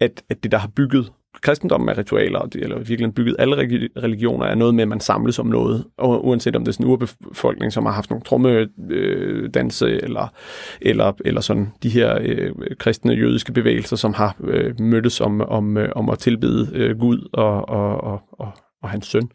at, 0.00 0.22
at 0.30 0.42
det, 0.42 0.52
der 0.52 0.58
har 0.58 0.70
bygget 0.76 1.12
kristendommen 1.40 1.88
er 1.88 1.98
ritualer, 1.98 2.38
og 2.38 2.52
det, 2.52 2.62
eller 2.62 2.78
virkelig 2.78 3.14
bygget 3.14 3.36
alle 3.38 3.56
religioner, 4.02 4.46
er 4.46 4.54
noget 4.54 4.74
med, 4.74 4.82
at 4.82 4.88
man 4.88 5.00
samles 5.00 5.38
om 5.38 5.46
noget. 5.46 5.84
Og 5.98 6.26
uanset 6.26 6.56
om 6.56 6.64
det 6.64 6.68
er 6.68 6.72
sådan 6.72 6.86
en 6.86 6.92
urbefolkning, 6.92 7.72
som 7.72 7.86
har 7.86 7.92
haft 7.92 8.10
nogle 8.10 8.24
trommedanse, 8.24 8.72
øh, 8.90 9.50
danse, 9.54 10.02
eller, 10.02 10.32
eller, 10.80 11.12
eller 11.24 11.40
sådan 11.40 11.72
de 11.82 11.88
her 11.88 12.18
øh, 12.20 12.52
kristne 12.78 13.12
jødiske 13.12 13.52
bevægelser, 13.52 13.96
som 13.96 14.14
har 14.14 14.36
øh, 14.40 14.80
mødtes 14.80 15.20
om, 15.20 15.40
om, 15.40 15.76
øh, 15.76 15.88
om 15.96 16.08
at 16.08 16.18
tilbede 16.18 16.70
øh, 16.74 16.98
Gud 16.98 17.28
og, 17.32 17.68
og, 17.68 18.00
og, 18.00 18.20
og, 18.32 18.52
og 18.82 18.90
hans 18.90 19.06
søn. 19.06 19.30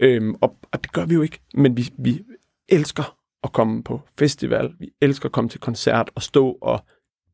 Øhm, 0.00 0.34
og, 0.40 0.56
og 0.72 0.82
det 0.82 0.92
gør 0.92 1.04
vi 1.04 1.14
jo 1.14 1.22
ikke, 1.22 1.38
men 1.54 1.76
vi, 1.76 1.88
vi 1.98 2.20
elsker 2.68 3.16
at 3.44 3.52
komme 3.52 3.82
på 3.82 4.00
festival, 4.18 4.70
vi 4.78 4.88
elsker 5.00 5.26
at 5.26 5.32
komme 5.32 5.50
til 5.50 5.60
koncert 5.60 6.10
og 6.14 6.22
stå 6.22 6.58
og 6.62 6.84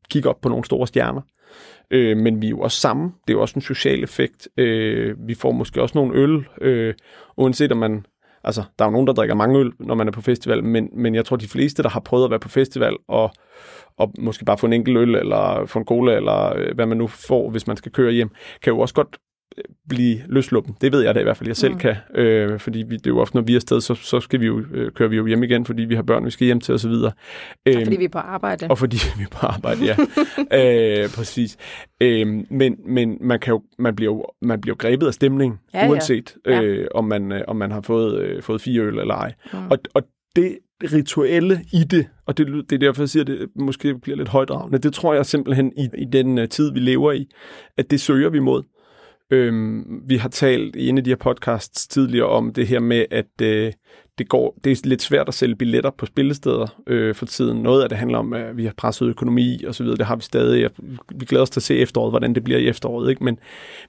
kigge 0.09 0.29
op 0.29 0.41
på 0.41 0.49
nogle 0.49 0.65
store 0.65 0.87
stjerner. 0.87 1.21
Øh, 1.91 2.17
men 2.17 2.41
vi 2.41 2.45
er 2.47 2.49
jo 2.49 2.59
også 2.59 2.79
sammen. 2.79 3.13
Det 3.27 3.33
er 3.33 3.37
jo 3.37 3.41
også 3.41 3.55
en 3.55 3.61
social 3.61 4.03
effekt. 4.03 4.47
Øh, 4.57 5.15
vi 5.27 5.33
får 5.33 5.51
måske 5.51 5.81
også 5.81 5.97
nogle 5.97 6.15
øl, 6.15 6.47
øh, 6.61 6.93
uanset 7.37 7.71
om 7.71 7.77
man... 7.77 8.05
Altså, 8.43 8.63
der 8.79 8.85
er 8.85 8.89
jo 8.89 8.91
nogen, 8.91 9.07
der 9.07 9.13
drikker 9.13 9.35
mange 9.35 9.59
øl, 9.59 9.71
når 9.79 9.95
man 9.95 10.07
er 10.07 10.11
på 10.11 10.21
festival, 10.21 10.63
men, 10.63 10.89
men 10.93 11.15
jeg 11.15 11.25
tror, 11.25 11.35
de 11.35 11.47
fleste, 11.47 11.83
der 11.83 11.89
har 11.89 11.99
prøvet 11.99 12.25
at 12.25 12.29
være 12.29 12.39
på 12.39 12.49
festival 12.49 12.97
og, 13.07 13.31
og 13.97 14.13
måske 14.19 14.45
bare 14.45 14.57
få 14.57 14.65
en 14.65 14.73
enkelt 14.73 14.97
øl, 14.97 15.15
eller 15.15 15.65
få 15.65 15.79
en 15.79 15.85
cola, 15.85 16.15
eller 16.15 16.55
øh, 16.55 16.75
hvad 16.75 16.85
man 16.85 16.97
nu 16.97 17.07
får, 17.07 17.49
hvis 17.49 17.67
man 17.67 17.77
skal 17.77 17.91
køre 17.91 18.11
hjem, 18.11 18.29
kan 18.63 18.73
jo 18.73 18.79
også 18.79 18.93
godt 18.93 19.17
blive 19.89 20.19
løsluppen. 20.27 20.75
Det 20.81 20.91
ved 20.91 21.01
jeg 21.01 21.15
da 21.15 21.19
i 21.19 21.23
hvert 21.23 21.37
fald, 21.37 21.49
jeg 21.49 21.57
selv 21.57 21.73
mm. 21.73 21.79
kan. 21.79 21.95
Øh, 22.15 22.59
fordi 22.59 22.79
vi, 22.87 22.97
det 22.97 23.07
er 23.07 23.11
jo 23.11 23.19
ofte, 23.19 23.35
når 23.35 23.41
vi 23.41 23.51
er 23.51 23.57
afsted, 23.57 23.81
så, 23.81 23.95
så 23.95 24.19
skal 24.19 24.39
vi 24.39 24.45
jo, 24.45 24.63
øh, 24.73 24.91
kører 24.91 25.09
vi 25.09 25.15
jo 25.15 25.25
hjem 25.25 25.43
igen, 25.43 25.65
fordi 25.65 25.83
vi 25.83 25.95
har 25.95 26.01
børn, 26.01 26.25
vi 26.25 26.29
skal 26.29 26.45
hjem 26.45 26.59
til 26.59 26.73
osv. 26.73 26.91
Øh, 26.91 27.73
Fordi 27.73 27.97
vi 27.97 28.03
er 28.03 28.09
på 28.09 28.17
arbejde. 28.17 28.67
og 28.69 28.77
fordi 28.77 28.97
vi 29.17 29.23
er 29.23 29.27
på 29.31 29.45
arbejde, 29.47 29.85
ja. 29.85 29.95
øh, 31.03 31.09
præcis. 31.09 31.57
Øh, 32.01 32.27
men 32.49 32.75
men 32.85 33.17
man, 33.21 33.39
kan 33.39 33.51
jo, 33.51 33.61
man, 33.79 33.95
bliver 33.95 34.11
jo, 34.11 34.25
man 34.41 34.61
bliver 34.61 34.73
jo 34.73 34.89
grebet 34.89 35.07
af 35.07 35.13
stemning, 35.13 35.59
Ja, 35.73 35.89
uanset 35.89 36.35
Ja. 36.45 36.61
Øh, 36.61 36.87
om, 36.95 37.05
man, 37.05 37.31
øh, 37.31 37.41
om 37.47 37.55
man 37.55 37.71
har 37.71 37.81
fået, 37.81 38.21
øh, 38.21 38.43
fået 38.43 38.61
fire 38.61 38.81
øl 38.81 38.99
eller 38.99 39.15
ej. 39.15 39.33
Mm. 39.53 39.59
Og, 39.71 39.77
og 39.93 40.03
det 40.35 40.57
rituelle 40.83 41.61
i 41.73 41.83
det, 41.83 42.07
og 42.25 42.37
det, 42.37 42.47
det 42.69 42.71
er 42.75 42.79
derfor, 42.79 43.01
jeg 43.01 43.09
siger, 43.09 43.23
at 43.23 43.27
det 43.27 43.49
måske 43.55 43.99
bliver 43.99 44.17
lidt 44.17 44.29
højdragende, 44.29 44.77
det 44.77 44.93
tror 44.93 45.13
jeg 45.13 45.25
simpelthen 45.25 45.73
i, 45.77 45.89
i 45.97 46.05
den 46.05 46.37
uh, 46.37 46.45
tid, 46.45 46.73
vi 46.73 46.79
lever 46.79 47.11
i, 47.11 47.29
at 47.77 47.91
det 47.91 48.01
søger 48.01 48.29
vi 48.29 48.39
mod. 48.39 48.63
Øhm, 49.31 50.01
vi 50.07 50.17
har 50.17 50.29
talt 50.29 50.75
i 50.75 50.89
en 50.89 50.97
af 50.97 51.03
de 51.03 51.09
her 51.09 51.15
podcasts 51.15 51.87
tidligere 51.87 52.27
om 52.27 52.53
det 52.53 52.67
her 52.67 52.79
med, 52.79 53.05
at 53.11 53.41
øh, 53.41 53.73
det, 54.17 54.29
går, 54.29 54.59
det 54.63 54.71
er 54.71 54.87
lidt 54.87 55.01
svært 55.01 55.27
at 55.27 55.33
sælge 55.33 55.55
billetter 55.55 55.89
på 55.89 56.05
spillesteder 56.05 56.81
øh, 56.87 57.15
for 57.15 57.25
tiden. 57.25 57.63
Noget 57.63 57.83
af 57.83 57.89
det 57.89 57.97
handler 57.97 58.17
om, 58.17 58.33
at 58.33 58.57
vi 58.57 58.65
har 58.65 58.73
presset 58.77 59.07
økonomi 59.07 59.63
og 59.63 59.75
så 59.75 59.83
videre. 59.83 59.97
Det 59.97 60.05
har 60.05 60.15
vi 60.15 60.21
stadig. 60.21 60.69
Vi 61.15 61.25
glæder 61.25 61.41
os 61.41 61.49
til 61.49 61.59
at 61.59 61.63
se 61.63 61.77
efteråret, 61.77 62.11
hvordan 62.11 62.35
det 62.35 62.43
bliver 62.43 62.59
i 62.59 62.67
efteråret. 62.67 63.09
Ikke? 63.09 63.23
Men, 63.23 63.39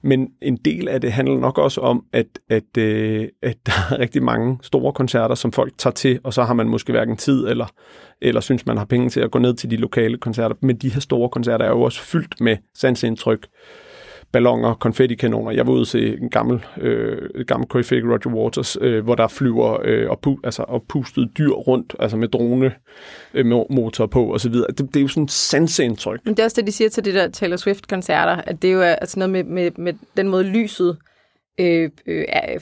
men 0.01 0.27
en 0.41 0.57
del 0.57 0.87
af 0.87 1.01
det 1.01 1.11
handler 1.11 1.39
nok 1.39 1.57
også 1.57 1.81
om, 1.81 2.05
at, 2.13 2.27
at, 2.49 2.77
øh, 2.77 3.27
at 3.41 3.57
der 3.65 3.71
er 3.91 3.99
rigtig 3.99 4.23
mange 4.23 4.59
store 4.61 4.93
koncerter, 4.93 5.35
som 5.35 5.51
folk 5.51 5.73
tager 5.77 5.93
til, 5.93 6.19
og 6.23 6.33
så 6.33 6.43
har 6.43 6.53
man 6.53 6.69
måske 6.69 6.91
hverken 6.91 7.17
tid 7.17 7.47
eller, 7.47 7.65
eller 8.21 8.41
synes, 8.41 8.65
man 8.65 8.77
har 8.77 8.85
penge 8.85 9.09
til 9.09 9.19
at 9.19 9.31
gå 9.31 9.39
ned 9.39 9.53
til 9.53 9.71
de 9.71 9.77
lokale 9.77 10.17
koncerter. 10.17 10.55
Men 10.61 10.77
de 10.77 10.89
her 10.89 10.99
store 10.99 11.29
koncerter 11.29 11.65
er 11.65 11.69
jo 11.69 11.81
også 11.81 12.01
fyldt 12.01 12.41
med 12.41 12.57
sansindtryk, 12.75 13.47
ballonger, 14.31 14.73
konfettikanoner. 14.73 15.51
Jeg 15.51 15.67
var 15.67 15.73
ude 15.73 15.85
til 15.85 16.21
en 16.21 16.29
gammel, 16.29 16.65
øh, 16.81 17.45
gammel 17.47 17.69
koryfæk, 17.69 18.03
Roger 18.03 18.35
Waters, 18.35 18.77
øh, 18.81 19.03
hvor 19.03 19.15
der 19.15 19.27
flyver 19.27 19.77
øh, 19.83 20.09
og, 20.09 20.19
pu- 20.27 20.39
altså, 20.43 20.65
og 20.67 20.83
pustet 20.89 21.29
dyr 21.37 21.49
rundt, 21.49 21.95
altså 21.99 22.17
med 22.17 22.27
drone 22.27 22.71
øh, 23.33 23.45
med 23.45 23.63
motor 23.69 24.05
på 24.05 24.25
og 24.25 24.39
så 24.39 24.49
videre. 24.49 24.67
Det, 24.67 24.79
det 24.79 24.95
er 24.95 25.01
jo 25.01 25.07
sådan 25.07 25.23
et 25.23 25.31
sanseindtryk. 25.31 26.19
Men 26.25 26.33
det 26.33 26.39
er 26.39 26.43
også 26.43 26.61
det, 26.61 26.67
de 26.67 26.71
siger 26.71 26.89
til 26.89 27.05
det 27.05 27.13
der 27.13 27.27
Taylor 27.27 27.57
Swift-koncerter, 27.57 28.41
at 28.47 28.61
det 28.61 28.73
jo 28.73 28.81
er 28.81 28.95
altså 28.95 29.19
noget 29.19 29.29
med, 29.29 29.43
med, 29.43 29.71
med 29.77 29.93
den 30.17 30.27
måde 30.29 30.43
lyset 30.43 30.97
øh, 31.61 31.89
øh, 32.05 32.25
er, 32.29 32.59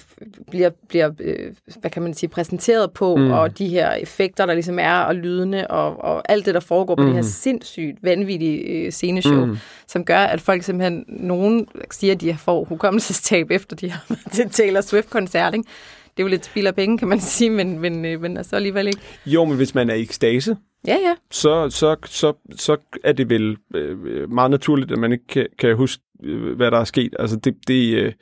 bliver, 0.51 0.70
bliver 0.88 1.12
øh, 1.20 1.53
hvad 1.79 1.91
kan 1.91 2.01
man 2.01 2.13
sige, 2.13 2.29
præsenteret 2.29 2.91
på, 2.91 3.15
mm. 3.15 3.32
og 3.32 3.58
de 3.58 3.68
her 3.68 3.91
effekter, 3.91 4.46
der 4.46 4.53
ligesom 4.53 4.79
er, 4.79 5.00
og 5.00 5.15
lydene, 5.15 5.72
og, 5.72 6.03
og 6.03 6.32
alt 6.32 6.46
det, 6.46 6.53
der 6.53 6.60
foregår 6.60 6.96
på 6.96 7.01
mm. 7.01 7.08
det 7.08 7.15
her 7.15 7.22
sindssygt 7.22 7.98
vanvittige 8.03 8.60
øh, 8.60 8.91
sceneshow, 8.91 9.46
mm. 9.46 9.58
som 9.88 10.06
gør, 10.06 10.20
at 10.20 10.41
folk 10.41 10.63
simpelthen, 10.63 11.06
nogen 11.08 11.68
siger, 11.91 12.13
at 12.13 12.22
de 12.22 12.38
får 12.39 12.63
hukommelsestab, 12.63 13.51
efter 13.51 13.75
de 13.75 13.91
har 13.91 14.06
været 14.10 14.32
til 14.32 14.50
Taylor 14.50 14.82
Swift-koncert, 14.82 15.53
ikke? 15.53 15.70
det 16.18 16.24
er 16.24 16.27
jo 16.27 16.29
lidt 16.29 16.46
spild 16.46 16.68
af 16.68 16.75
penge, 16.75 16.98
kan 16.98 17.08
man 17.08 17.20
sige, 17.36 17.50
men, 17.50 17.79
men, 17.79 18.06
øh, 18.06 18.22
men 18.22 18.38
altså 18.38 18.56
alligevel 18.56 18.88
ikke. 18.88 19.00
Jo, 19.25 19.46
men 19.46 19.58
hvis 19.58 19.75
man 19.75 19.89
er 19.89 19.94
i 19.94 20.01
ekstase, 20.01 20.58
Ja, 20.88 20.98
ja. 21.03 21.15
så, 21.32 21.70
så, 21.70 21.96
så, 22.06 22.34
så 22.56 22.77
er 23.03 23.12
det 23.12 23.29
vel 23.29 23.58
øh, 23.75 24.32
meget 24.32 24.51
naturligt, 24.51 24.91
at 24.91 24.98
man 24.98 25.12
ikke 25.12 25.27
kan, 25.27 25.48
kan 25.60 25.75
huske, 25.75 26.03
øh, 26.24 26.56
hvad 26.56 26.72
der 26.72 26.79
er 26.79 26.84
sket. 26.84 27.15
Altså 27.20 27.36
det, 27.36 27.56
det 27.68 27.94
øh, 27.94 28.13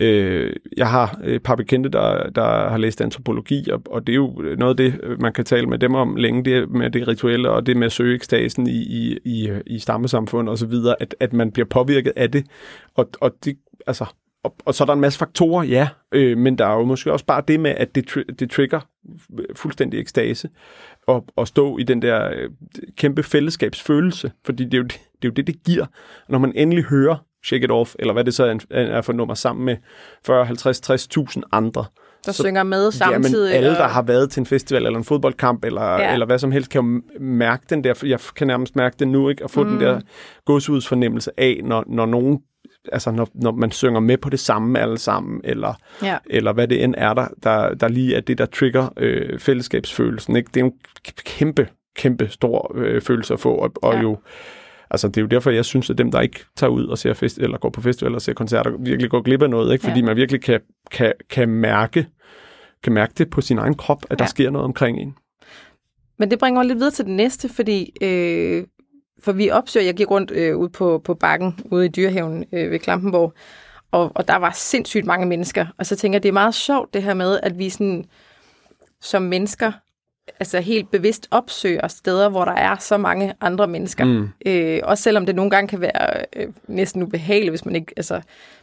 øh, 0.00 0.52
jeg 0.76 0.90
har 0.90 1.20
et 1.24 1.42
par 1.42 1.54
bekendte, 1.54 1.90
der, 1.90 2.30
der 2.30 2.68
har 2.68 2.78
læst 2.78 3.00
antropologi, 3.00 3.70
og, 3.70 3.82
og 3.86 4.06
det 4.06 4.12
er 4.12 4.16
jo 4.16 4.42
noget 4.58 4.70
af 4.70 4.76
det, 4.76 5.00
øh, 5.02 5.22
man 5.22 5.32
kan 5.32 5.44
tale 5.44 5.66
med 5.66 5.78
dem 5.78 5.94
om 5.94 6.16
længe, 6.16 6.44
det 6.44 6.70
med 6.70 6.90
det 6.90 7.08
rituelle, 7.08 7.50
og 7.50 7.66
det 7.66 7.76
med 7.76 7.86
at 7.86 7.92
søge 7.92 8.14
ekstasen 8.14 8.66
i, 8.66 8.82
i, 8.82 9.18
i, 9.24 9.50
i 9.66 9.78
stammesamfund 9.78 10.48
og 10.48 10.58
så 10.58 10.66
videre, 10.66 10.96
at, 11.00 11.14
at 11.20 11.32
man 11.32 11.52
bliver 11.52 11.66
påvirket 11.66 12.12
af 12.16 12.30
det. 12.30 12.46
Og, 12.94 13.10
og 13.20 13.34
det, 13.44 13.58
altså, 13.86 14.04
og, 14.44 14.54
og 14.64 14.74
så 14.74 14.84
er 14.84 14.86
der 14.86 14.92
en 14.92 15.00
masse 15.00 15.18
faktorer, 15.18 15.64
ja, 15.64 15.88
øh, 16.12 16.38
men 16.38 16.58
der 16.58 16.66
er 16.66 16.74
jo 16.74 16.84
måske 16.84 17.12
også 17.12 17.24
bare 17.24 17.42
det 17.48 17.60
med, 17.60 17.70
at 17.70 17.94
det, 17.94 18.10
tr- 18.10 18.34
det 18.38 18.50
trigger 18.50 18.80
fuldstændig 19.54 20.00
ekstase 20.00 20.48
og, 21.06 21.26
og 21.36 21.48
stå 21.48 21.78
i 21.78 21.82
den 21.82 22.02
der 22.02 22.30
øh, 22.34 22.50
kæmpe 22.96 23.22
fællesskabsfølelse, 23.22 24.32
fordi 24.44 24.64
det 24.64 24.74
er, 24.74 24.78
jo 24.78 24.84
det, 24.84 24.92
det 24.92 25.24
er 25.24 25.28
jo 25.28 25.30
det, 25.30 25.46
det 25.46 25.62
giver, 25.62 25.86
når 26.28 26.38
man 26.38 26.52
endelig 26.56 26.84
hører 26.84 27.16
Shake 27.44 27.64
It 27.64 27.70
Off, 27.70 27.94
eller 27.98 28.12
hvad 28.12 28.24
det 28.24 28.34
så 28.34 28.58
er, 28.70 29.00
for 29.00 29.12
nummer 29.12 29.34
sammen 29.34 29.64
med 29.64 29.76
40, 30.26 30.44
50, 30.44 30.90
60.000 30.90 31.40
andre. 31.52 31.84
Der 32.26 32.32
så, 32.32 32.42
synger 32.42 32.62
med 32.62 32.92
samtidig. 32.92 33.50
Jamen, 33.52 33.56
alle, 33.64 33.68
der 33.76 33.82
og- 33.84 33.90
har 33.90 34.02
været 34.02 34.30
til 34.30 34.40
en 34.40 34.46
festival 34.46 34.86
eller 34.86 34.98
en 34.98 35.04
fodboldkamp, 35.04 35.64
eller, 35.64 35.82
Ja. 35.92 36.12
eller 36.12 36.26
hvad 36.26 36.38
som 36.38 36.52
helst, 36.52 36.70
kan 36.70 36.80
jo 36.84 37.02
mærke 37.20 37.64
den 37.70 37.84
der, 37.84 37.94
jeg 38.06 38.18
kan 38.36 38.46
nærmest 38.46 38.76
mærke 38.76 38.96
den 38.98 39.12
nu, 39.12 39.28
ikke? 39.28 39.44
at 39.44 39.50
få 39.50 39.62
mm. 39.64 39.70
den 39.70 39.80
der 39.80 40.00
godsudsfornemmelse 40.44 41.30
af, 41.36 41.60
når, 41.64 41.84
når 41.86 42.06
nogen 42.06 42.38
altså 42.92 43.10
når, 43.10 43.28
når 43.34 43.52
man 43.52 43.70
synger 43.70 44.00
med 44.00 44.16
på 44.18 44.30
det 44.30 44.40
samme 44.40 44.78
alle 44.78 44.98
sammen, 44.98 45.40
eller, 45.44 45.74
Ja. 46.02 46.18
eller 46.30 46.52
hvad 46.52 46.68
det 46.68 46.84
end 46.84 46.94
er, 46.98 47.14
der, 47.14 47.28
der, 47.42 47.74
der 47.74 47.88
lige 47.88 48.16
er 48.16 48.20
det, 48.20 48.38
der 48.38 48.46
trigger 48.46 48.88
øh, 48.96 49.38
fællesskabsfølelsen. 49.38 50.36
Ikke? 50.36 50.50
Det 50.54 50.60
er 50.60 50.64
en 50.64 50.72
kæmpe, 51.24 51.68
kæmpe 51.96 52.28
stor 52.28 52.72
øh, 52.74 53.00
følelse 53.02 53.34
at 53.34 53.40
få, 53.40 53.54
og, 53.54 53.72
og 53.82 53.94
Ja. 53.94 54.00
jo 54.00 54.18
Altså, 54.92 55.08
det 55.08 55.16
er 55.16 55.20
jo 55.22 55.26
derfor, 55.26 55.50
jeg 55.50 55.64
synes, 55.64 55.90
at 55.90 55.98
dem, 55.98 56.10
der 56.10 56.20
ikke 56.20 56.40
tager 56.56 56.70
ud 56.70 56.86
og 56.86 56.98
ser 56.98 57.14
fest, 57.14 57.38
eller 57.38 57.58
går 57.58 57.70
på 57.70 57.80
festival 57.80 58.14
og 58.14 58.22
ser 58.22 58.32
koncerter, 58.32 58.70
virkelig 58.80 59.10
går 59.10 59.22
glip 59.22 59.42
af 59.42 59.50
noget, 59.50 59.72
ikke? 59.72 59.84
Fordi 59.84 59.98
Ja. 60.00 60.04
man 60.06 60.16
virkelig 60.16 60.42
kan, 60.42 60.60
kan, 60.90 61.12
kan, 61.30 61.48
mærke, 61.48 62.06
kan 62.82 62.92
mærke 62.92 63.12
det 63.18 63.30
på 63.30 63.40
sin 63.40 63.58
egen 63.58 63.74
krop, 63.74 64.02
at 64.10 64.18
der 64.18 64.24
Ja. 64.24 64.28
sker 64.28 64.50
noget 64.50 64.64
omkring 64.64 64.98
en. 64.98 65.14
Men 66.18 66.30
det 66.30 66.38
bringer 66.38 66.60
mig 66.60 66.66
lidt 66.66 66.78
videre 66.78 66.90
til 66.90 67.04
det 67.04 67.12
næste, 67.14 67.48
fordi 67.48 67.92
øh, 68.02 68.64
for 69.22 69.32
vi 69.32 69.50
opsøger, 69.50 69.84
jeg 69.86 69.94
gik 69.94 70.10
rundt 70.10 70.30
øh, 70.30 70.56
ude 70.56 70.68
på, 70.70 71.02
på 71.04 71.14
bakken 71.14 71.58
ude 71.64 71.86
i 71.86 71.88
dyrehaven 71.88 72.44
øh, 72.52 72.70
ved 72.70 72.78
Klampenborg, 72.78 73.32
og, 73.90 74.12
og 74.14 74.28
der 74.28 74.36
var 74.36 74.50
sindssygt 74.54 75.06
mange 75.06 75.26
mennesker. 75.26 75.66
Og 75.78 75.86
så 75.86 75.96
tænker 75.96 76.16
jeg, 76.16 76.22
det 76.22 76.28
er 76.28 76.32
meget 76.32 76.54
sjovt 76.54 76.94
det 76.94 77.02
her 77.02 77.14
med, 77.14 77.40
at 77.42 77.58
vi 77.58 77.68
sådan, 77.70 78.04
som 79.00 79.22
mennesker 79.22 79.72
altså 80.40 80.60
helt 80.60 80.90
bevidst 80.90 81.28
opsøger 81.30 81.88
steder, 81.88 82.28
hvor 82.28 82.44
der 82.44 82.52
er 82.52 82.76
så 82.76 82.96
mange 82.96 83.34
andre 83.40 83.68
mennesker. 83.68 84.04
Mm. 84.04 84.28
Øh, 84.46 84.80
også 84.82 85.02
selvom 85.02 85.26
det 85.26 85.34
nogle 85.34 85.50
gange 85.50 85.68
kan 85.68 85.80
være 85.80 86.24
øh, 86.36 86.48
næsten 86.68 87.02
ubehageligt, 87.02 87.50
hvis 87.50 87.64
man 87.64 87.76
ikke 87.76 87.92
altså, 87.96 88.20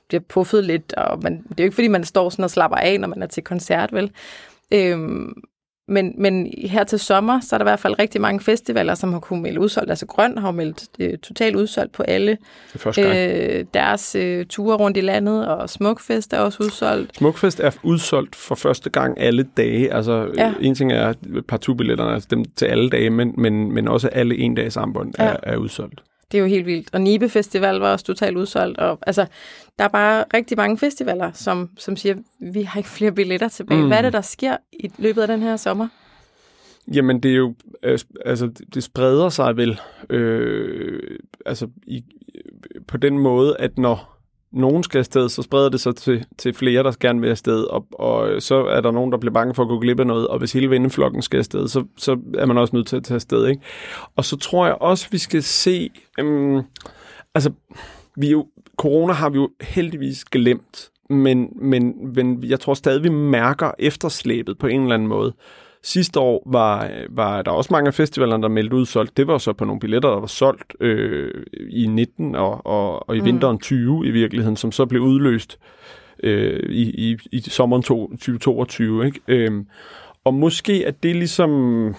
bliver 0.08 0.22
puffet 0.30 0.64
lidt. 0.64 0.94
Og 0.94 1.24
man, 1.24 1.44
det 1.50 1.60
er 1.60 1.64
jo 1.64 1.66
ikke, 1.66 1.76
fordi 1.76 1.88
man 1.88 2.04
står 2.04 2.30
sådan 2.30 2.44
og 2.44 2.52
slapper 2.52 2.78
af, 2.78 3.00
når 3.00 3.08
man 3.08 3.24
er 3.24 3.28
til 3.28 3.44
koncert, 3.44 3.94
vel? 3.94 4.12
Øhm, 4.74 5.34
men, 5.90 6.14
men 6.18 6.54
her 6.64 6.84
til 6.84 7.00
sommer, 7.00 7.40
så 7.40 7.56
er 7.56 7.58
der 7.58 7.66
i 7.66 7.70
hvert 7.70 7.80
fald 7.80 8.00
rigtig 8.00 8.22
mange 8.22 8.40
festivaler, 8.40 8.96
som 8.96 9.14
har 9.14 9.20
kunnet 9.20 9.42
melde 9.44 9.60
udsolgt. 9.60 9.90
Altså 9.90 10.06
Grøn 10.06 10.38
har 10.38 10.52
meldt 10.52 10.84
øh, 11.00 11.18
totalt 11.18 11.56
udsolgt 11.56 11.92
på 11.92 12.04
alle 12.04 12.38
Det. 12.74 12.98
Øh. 13.00 13.60
øh, 13.60 13.66
deres 13.74 14.16
øh, 14.16 14.46
ture 14.46 14.78
rundt 14.78 14.98
i 14.98 15.02
landet, 15.02 15.48
og 15.48 15.70
Smukfest 15.70 16.34
er 16.34 16.40
også 16.40 16.64
udsolgt. 16.64 17.18
Smukfest 17.18 17.60
er 17.60 17.72
udsolgt 17.84 18.36
for 18.36 18.56
første 18.56 18.90
gang 18.90 19.22
alle 19.22 19.46
dage. 19.58 19.94
Altså, 19.94 20.28
Ja. 20.38 20.46
ja. 20.48 20.54
en 20.62 20.76
ting 20.76 20.92
er 20.94 21.14
partout-billetterne, 21.48 22.14
altså 22.14 22.28
dem 22.32 22.46
til 22.56 22.66
alle 22.66 22.90
dage, 22.90 23.10
men, 23.10 23.34
men, 23.38 23.72
men 23.74 23.88
også 23.88 24.08
alle 24.08 24.38
en 24.38 24.56
dags 24.56 24.78
armbånd 24.78 25.14
Ja. 25.20 25.24
er, 25.24 25.36
er 25.44 25.56
udsolgt. 25.58 26.02
Det 26.32 26.38
er 26.38 26.42
jo 26.42 26.48
helt 26.48 26.66
vildt. 26.66 26.90
Og 26.94 27.02
Nibe 27.02 27.30
Festival 27.30 27.76
var 27.76 27.92
også 27.92 28.06
totalt 28.06 28.38
udsolgt. 28.38 28.78
Og, 28.78 29.00
altså, 29.08 29.26
der 29.80 29.86
er 29.86 29.90
bare 29.90 30.26
rigtig 30.34 30.58
mange 30.58 30.78
festivaler, 30.78 31.32
som, 31.34 31.70
som 31.78 31.96
siger, 31.96 32.16
vi 32.40 32.62
har 32.62 32.78
ikke 32.80 32.90
flere 32.90 33.12
billetter 33.12 33.48
tilbage. 33.48 33.82
Mm. 33.82 33.88
Hvad 33.88 33.98
er 33.98 34.02
det, 34.02 34.14
der 34.14 34.22
sker 34.22 34.58
i 34.74 34.92
løbet 34.98 35.22
af 35.22 35.28
den 35.28 35.42
her 35.42 35.58
sommer? 35.58 35.88
Jamen, 36.94 37.24
det 37.24 37.32
er 37.32 37.36
jo, 37.36 37.54
øh, 37.84 38.00
altså, 38.26 38.52
det- 38.74 38.84
spreder 38.84 39.30
sig 39.30 39.58
vel, 39.58 39.80
øh, 40.10 41.20
altså, 41.46 41.68
i, 41.88 42.04
på 42.88 42.98
den 42.98 43.20
måde, 43.20 43.56
at 43.60 43.78
når 43.78 44.16
nogen 44.52 44.84
skal 44.84 45.00
afsted, 45.00 45.30
så 45.30 45.42
spreder 45.42 45.70
det 45.70 45.80
sig 45.82 45.96
til, 45.96 46.26
til 46.38 46.54
flere, 46.54 46.84
der 46.84 46.92
gerne 47.00 47.22
vil 47.22 47.30
afsted, 47.30 47.64
og, 47.64 47.86
og 47.94 48.42
så 48.42 48.66
er 48.66 48.82
der 48.82 48.92
nogen, 48.92 49.12
der 49.12 49.18
bliver 49.18 49.34
bange 49.34 49.56
for 49.56 49.64
at 49.64 49.70
gå 49.70 49.80
glip 49.80 50.00
af 50.00 50.08
noget, 50.08 50.28
og 50.28 50.40
hvis 50.40 50.54
hele 50.54 50.70
venneflokken 50.70 51.22
skal 51.22 51.38
afsted, 51.38 51.68
så, 51.68 51.84
så 51.98 52.18
er 52.38 52.46
man 52.46 52.58
også 52.58 52.76
nødt 52.76 52.88
til 52.88 52.96
at 52.96 53.04
tage 53.04 53.16
afsted, 53.16 53.48
ikke? 53.48 53.62
Og 54.16 54.26
så 54.26 54.38
tror 54.38 54.66
jeg 54.66 54.76
også, 54.76 55.08
vi 55.12 55.18
skal 55.18 55.44
se, 55.44 55.90
øhm, 56.20 56.62
altså, 57.36 57.52
vi 58.18 58.28
er 58.28 58.32
jo, 58.32 58.48
corona 58.80 59.14
har 59.14 59.30
vi 59.30 59.38
jo 59.38 59.50
heldigvis 59.62 60.26
glemt, 60.26 60.90
men, 61.10 61.50
men, 61.56 62.14
men 62.16 62.44
jeg 62.44 62.60
tror 62.60 62.74
stadig, 62.74 63.04
vi 63.04 63.10
mærker 63.10 63.72
efterslæbet 63.80 64.58
på 64.58 64.68
en 64.68 64.82
eller 64.82 64.94
anden 64.94 65.08
måde. 65.08 65.34
Sidste 65.84 66.20
år 66.20 66.44
var, 66.46 66.92
var 67.10 67.42
der 67.42 67.52
også 67.52 67.70
mange 67.74 67.88
af 67.88 67.94
festivalerne, 67.94 68.44
der 68.44 68.50
meldte 68.50 68.76
udsolgt. 68.76 69.18
Det 69.18 69.28
var 69.28 69.38
så 69.38 69.54
på 69.54 69.66
nogle 69.66 69.80
billetter, 69.80 70.10
der 70.10 70.20
var 70.20 70.28
solgt 70.28 70.76
øh, 70.80 71.44
i 71.70 71.88
19 71.88 72.36
og, 72.36 72.66
og, 72.66 73.10
og 73.10 73.18
i 73.18 73.20
vinteren 73.20 73.60
20 73.60 74.08
i 74.08 74.12
virkeligheden, 74.12 74.56
som 74.58 74.72
så 74.72 74.86
blev 74.86 75.02
udløst 75.02 75.60
øh, 76.24 76.70
i, 76.70 77.12
i, 77.12 77.18
i 77.32 77.42
sommeren 77.42 77.84
to, 77.84 78.10
2022. 78.10 79.06
Ikke? 79.06 79.20
Øhm, 79.28 79.68
og 80.24 80.34
måske 80.34 80.84
at 80.88 81.04
det 81.04 81.16
ligesom 81.16 81.96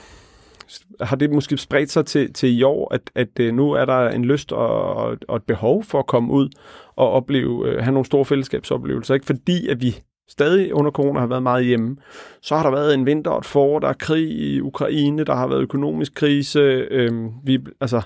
har 1.00 1.16
det 1.16 1.30
måske 1.30 1.56
spredt 1.56 1.90
sig 1.90 2.06
til, 2.06 2.32
til 2.32 2.58
i 2.58 2.62
år, 2.62 2.94
at, 2.94 3.10
at 3.14 3.40
øh, 3.40 3.54
nu 3.54 3.72
er 3.72 3.84
der 3.84 4.08
en 4.08 4.24
lyst 4.24 4.52
og, 4.52 5.16
og, 5.28 5.36
et 5.36 5.42
behov 5.42 5.84
for 5.84 5.98
at 5.98 6.06
komme 6.06 6.32
ud 6.32 6.48
og 6.96 7.10
opleve, 7.10 7.68
øh, 7.68 7.82
have 7.82 7.92
nogle 7.92 8.06
store 8.06 8.24
fællesskabsoplevelser. 8.24 9.14
Ikke 9.14 9.26
fordi, 9.26 9.68
at 9.68 9.82
vi 9.82 9.96
stadig 10.28 10.74
under 10.74 10.90
corona 10.90 11.20
har 11.20 11.26
været 11.26 11.42
meget 11.42 11.64
hjemme. 11.64 11.96
Så 12.42 12.56
har 12.56 12.62
der 12.62 12.70
været 12.70 12.94
en 12.94 13.06
vinter 13.06 13.30
og 13.30 13.38
et 13.38 13.44
forår, 13.44 13.78
der 13.78 13.88
er 13.88 13.92
krig 13.92 14.30
i 14.30 14.60
Ukraine, 14.60 15.24
der 15.24 15.34
har 15.34 15.46
været 15.46 15.60
økonomisk 15.60 16.14
krise, 16.14 16.60
øh, 16.90 17.12
vi, 17.44 17.58
altså, 17.80 18.02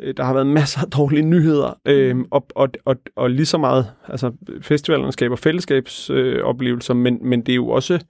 øh, 0.00 0.14
der 0.16 0.24
har 0.24 0.32
været 0.32 0.46
masser 0.46 0.80
af 0.80 0.90
dårlige 0.90 1.22
nyheder, 1.22 1.80
øh, 1.84 2.16
og, 2.30 2.46
og, 2.54 2.68
og, 2.84 2.96
og 3.16 3.30
lige 3.30 3.46
så 3.46 3.58
meget, 3.58 3.86
altså 4.08 4.32
festivalerne 4.60 5.12
skaber 5.12 5.36
fællesskabsoplevelser, 5.36 6.94
øh, 6.94 7.00
men, 7.00 7.18
men 7.22 7.40
det 7.40 7.52
er 7.52 7.56
jo 7.56 7.68
også 7.68 8.04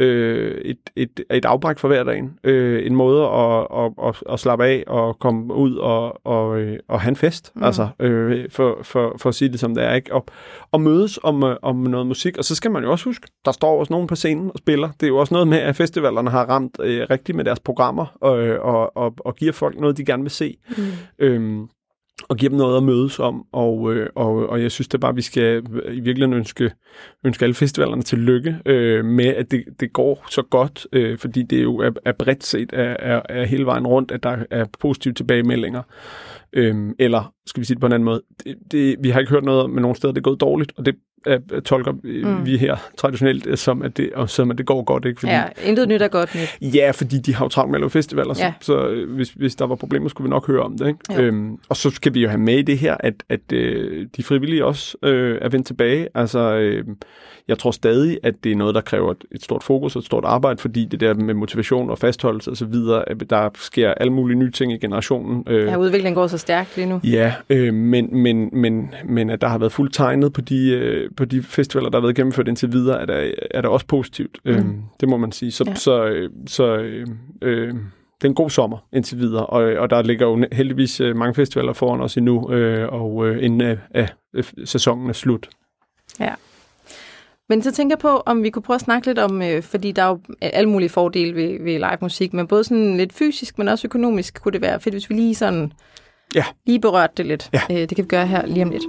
øh, 0.00 0.60
et, 0.64 0.78
et, 0.96 1.20
et 1.30 1.44
afbræk 1.44 1.78
for 1.78 1.88
hverdagen. 1.88 2.38
Øh, 2.44 2.86
en 2.86 2.94
måde 2.94 3.24
at, 3.24 3.66
at, 3.78 3.92
at, 4.08 4.32
at 4.32 4.40
slappe 4.40 4.64
af 4.64 4.84
og 4.86 5.18
komme 5.18 5.54
ud 5.54 5.76
og, 5.76 6.26
og, 6.26 6.60
øh, 6.60 6.78
og 6.88 7.00
have 7.00 7.08
en 7.08 7.16
fest. 7.16 7.52
Mm. 7.54 7.62
Altså, 7.62 7.88
øh, 8.00 8.50
for, 8.50 8.78
for, 8.82 9.14
for 9.18 9.28
at 9.28 9.34
sige 9.34 9.48
det 9.48 9.60
som 9.60 9.74
det 9.74 9.84
er. 9.84 9.94
Ikke? 9.94 10.14
Og, 10.14 10.26
og 10.72 10.80
mødes 10.80 11.18
om, 11.22 11.44
øh, 11.44 11.56
om 11.62 11.76
noget 11.76 12.06
musik. 12.06 12.38
Og 12.38 12.44
så 12.44 12.54
skal 12.54 12.70
man 12.70 12.82
jo 12.82 12.90
også 12.90 13.04
huske, 13.04 13.26
der 13.44 13.52
står 13.52 13.80
også 13.80 13.92
nogen 13.92 14.06
på 14.06 14.14
scenen 14.14 14.50
og 14.54 14.58
spiller. 14.58 14.88
Det 15.00 15.02
er 15.02 15.08
jo 15.08 15.16
også 15.16 15.34
noget 15.34 15.48
med, 15.48 15.58
at 15.58 15.76
festivalerne 15.76 16.30
har 16.30 16.44
ramt 16.44 16.76
øh, 16.82 17.06
rigtigt 17.10 17.36
med 17.36 17.44
deres 17.44 17.60
programmer 17.60 18.16
og, 18.20 18.32
og, 18.58 18.96
og, 18.96 19.14
og 19.18 19.36
giver 19.36 19.52
folk 19.52 19.80
noget, 19.80 19.96
de 19.96 20.04
gerne 20.04 20.22
vil 20.22 20.30
se. 20.30 20.56
Mm. 20.76 20.84
Øhm, 21.18 21.68
og 22.28 22.36
giver 22.36 22.50
dem 22.50 22.58
noget 22.58 22.76
at 22.76 22.82
mødes 22.82 23.18
om, 23.18 23.46
og, 23.52 23.94
øh, 23.94 24.08
og, 24.14 24.48
og 24.48 24.62
jeg 24.62 24.70
synes 24.70 24.88
da 24.88 24.98
bare, 24.98 25.08
at 25.08 25.16
vi 25.16 25.22
skal 25.22 25.42
øh, 25.72 25.96
i 25.96 26.00
virkeligheden 26.00 26.32
ønske, 26.32 26.70
ønske 27.24 27.44
alle 27.44 27.54
festivalerne 27.54 28.02
til 28.02 28.18
lykke 28.18 28.56
øh, 28.66 29.04
med, 29.04 29.26
at 29.26 29.50
det, 29.50 29.64
det 29.80 29.92
går 29.92 30.24
så 30.30 30.42
godt, 30.42 30.86
øh, 30.92 31.18
fordi 31.18 31.42
det 31.42 31.62
jo 31.62 31.76
er, 31.76 31.90
er 32.04 32.12
bredt 32.12 32.44
set 32.44 32.70
er, 32.72 32.96
er, 32.98 33.22
er 33.28 33.44
hele 33.44 33.66
vejen 33.66 33.86
rundt, 33.86 34.10
at 34.10 34.22
der 34.22 34.36
er 34.50 34.64
positive 34.80 35.14
tilbagemeldinger. 35.14 35.82
Øhm, 36.52 36.94
eller, 36.98 37.32
skal 37.46 37.60
vi 37.60 37.64
sige 37.66 37.74
det 37.74 37.80
på 37.80 37.86
en 37.86 37.92
anden 37.92 38.04
måde, 38.04 38.22
det, 38.44 38.54
det, 38.72 38.96
vi 39.00 39.10
har 39.10 39.20
ikke 39.20 39.32
hørt 39.32 39.44
noget 39.44 39.70
med 39.70 39.82
nogen 39.82 39.94
steder, 39.96 40.12
det 40.12 40.18
er 40.20 40.22
gået 40.22 40.40
dårligt, 40.40 40.72
og 40.76 40.86
det 40.86 40.94
er, 41.26 41.60
tolker 41.64 41.92
mm. 41.92 42.46
vi 42.46 42.56
her 42.56 42.76
traditionelt 42.96 43.46
øh, 43.46 43.56
som, 43.56 43.82
at 43.82 43.96
det, 43.96 44.12
og 44.12 44.30
som, 44.30 44.50
at 44.50 44.58
det 44.58 44.66
går 44.66 44.82
godt. 44.84 45.04
Ikke? 45.04 45.20
Fordi, 45.20 45.32
Ja, 45.32 45.44
intet 45.64 45.88
nyt 45.88 46.02
er 46.02 46.08
godt 46.08 46.34
nyt. 46.34 46.74
Ja, 46.74 46.90
fordi 46.90 47.18
de 47.18 47.34
har 47.34 47.44
jo 47.44 47.48
travlt 47.48 47.70
med 47.70 47.76
at 47.76 47.80
lave 47.80 47.90
festivaler, 47.90 48.34
Ja. 48.38 48.52
så, 48.60 48.66
så 48.66 48.88
øh, 48.88 49.14
hvis, 49.14 49.30
hvis 49.30 49.56
der 49.56 49.66
var 49.66 49.74
problemer, 49.74 50.08
skulle 50.08 50.28
vi 50.28 50.30
nok 50.30 50.46
høre 50.46 50.62
om 50.62 50.78
det. 50.78 50.86
Ikke? 50.88 51.22
Øhm, 51.22 51.56
og 51.68 51.76
så 51.76 51.90
skal 51.90 52.14
vi 52.14 52.22
jo 52.22 52.28
have 52.28 52.40
med 52.40 52.58
i 52.58 52.62
det 52.62 52.78
her, 52.78 52.96
at, 53.00 53.14
at 53.28 53.52
øh, 53.52 54.06
de 54.16 54.22
frivillige 54.22 54.64
også 54.64 54.96
øh, 55.02 55.38
er 55.42 55.48
vendt 55.48 55.66
tilbage. 55.66 56.08
Altså, 56.14 56.38
øh, 56.54 56.84
jeg 57.48 57.58
tror 57.58 57.70
stadig, 57.70 58.18
at 58.22 58.34
det 58.44 58.52
er 58.52 58.56
noget, 58.56 58.74
der 58.74 58.80
kræver 58.80 59.10
et, 59.10 59.24
et 59.32 59.42
stort 59.44 59.62
fokus 59.62 59.96
og 59.96 60.00
et 60.00 60.06
stort 60.06 60.24
arbejde, 60.24 60.58
fordi 60.60 60.84
det 60.84 61.00
der 61.00 61.14
med 61.14 61.34
motivation 61.34 61.90
og 61.90 61.98
fastholdelse 61.98 62.50
osv., 62.50 62.74
at 63.06 63.30
der 63.30 63.50
sker 63.54 63.90
alle 63.94 64.12
mulige 64.12 64.38
nye 64.38 64.50
ting 64.50 64.72
i 64.72 64.78
generationen. 64.78 65.44
Øh, 65.48 65.66
Ja, 65.66 65.76
udviklingen 65.76 66.14
går 66.14 66.26
så 66.26 66.38
stærkt 66.40 66.76
lige 66.76 66.88
nu. 66.88 67.00
Ja, 67.04 67.34
øh, 67.50 67.74
men, 67.74 68.18
men, 68.22 68.50
men, 68.52 68.94
men 69.04 69.30
at 69.30 69.40
der 69.40 69.48
har 69.48 69.58
været 69.58 69.72
fuldt 69.72 69.94
tegnet 69.94 70.32
på 70.32 70.40
de, 70.40 70.70
øh, 70.70 71.10
på 71.16 71.24
de 71.24 71.42
festivaler, 71.42 71.88
der 71.90 71.98
har 71.98 72.02
været 72.02 72.16
gennemført 72.16 72.48
indtil 72.48 72.72
videre, 72.72 73.00
er 73.02 73.06
der, 73.06 73.30
er 73.50 73.60
der 73.60 73.68
også 73.68 73.86
positivt. 73.86 74.38
Mm. 74.44 74.50
Øh, 74.50 74.64
det 75.00 75.08
må 75.08 75.16
man 75.16 75.32
sige. 75.32 75.52
Så, 75.52 75.64
Ja. 75.66 75.74
så, 75.74 76.04
øh, 76.04 76.30
så 76.46 76.76
øh, 76.76 77.06
øh, 77.42 77.68
det 78.20 78.24
er 78.24 78.28
en 78.28 78.34
god 78.34 78.50
sommer 78.50 78.78
indtil 78.92 79.18
videre, 79.18 79.46
og, 79.46 79.62
og 79.62 79.90
der 79.90 80.02
ligger 80.02 80.26
jo 80.26 80.44
heldigvis 80.52 81.00
øh, 81.00 81.16
mange 81.16 81.34
festivaler 81.34 81.72
foran 81.72 82.00
os 82.00 82.16
endnu, 82.16 82.52
øh, 82.52 82.88
og 82.92 83.26
øh, 83.26 83.44
inden 83.44 83.60
øh, 83.60 84.08
øh, 84.34 84.44
sæsonen 84.64 85.08
er 85.08 85.12
slut. 85.12 85.48
Ja. 86.20 86.34
Men 87.48 87.62
så 87.62 87.72
tænker 87.72 87.96
jeg 87.96 88.00
på, 88.00 88.22
om 88.26 88.42
vi 88.42 88.50
kunne 88.50 88.62
prøve 88.62 88.74
at 88.74 88.80
snakke 88.80 89.06
lidt 89.06 89.18
om, 89.18 89.42
øh, 89.42 89.62
fordi 89.62 89.92
der 89.92 90.02
er 90.02 90.08
jo 90.08 90.20
alle 90.40 90.70
mulige 90.70 90.88
fordele 90.88 91.34
ved, 91.34 91.64
ved 91.64 91.72
live 91.72 91.98
musik, 92.00 92.32
men 92.32 92.46
både 92.46 92.64
sådan 92.64 92.96
lidt 92.96 93.12
fysisk, 93.12 93.58
men 93.58 93.68
også 93.68 93.86
økonomisk 93.86 94.40
kunne 94.42 94.52
det 94.52 94.60
være 94.60 94.80
fedt, 94.80 94.94
hvis 94.94 95.10
vi 95.10 95.14
lige 95.14 95.34
sådan 95.34 95.72
Ja. 96.34 96.44
lige 96.66 96.80
berørte 96.80 97.12
det 97.16 97.26
lidt. 97.26 97.50
Ja. 97.52 97.60
Øh, 97.70 97.76
det 97.76 97.88
kan 97.96 98.04
vi 98.04 98.08
gøre 98.08 98.26
her 98.26 98.46
lige 98.46 98.62
om 98.64 98.70
lidt. 98.70 98.82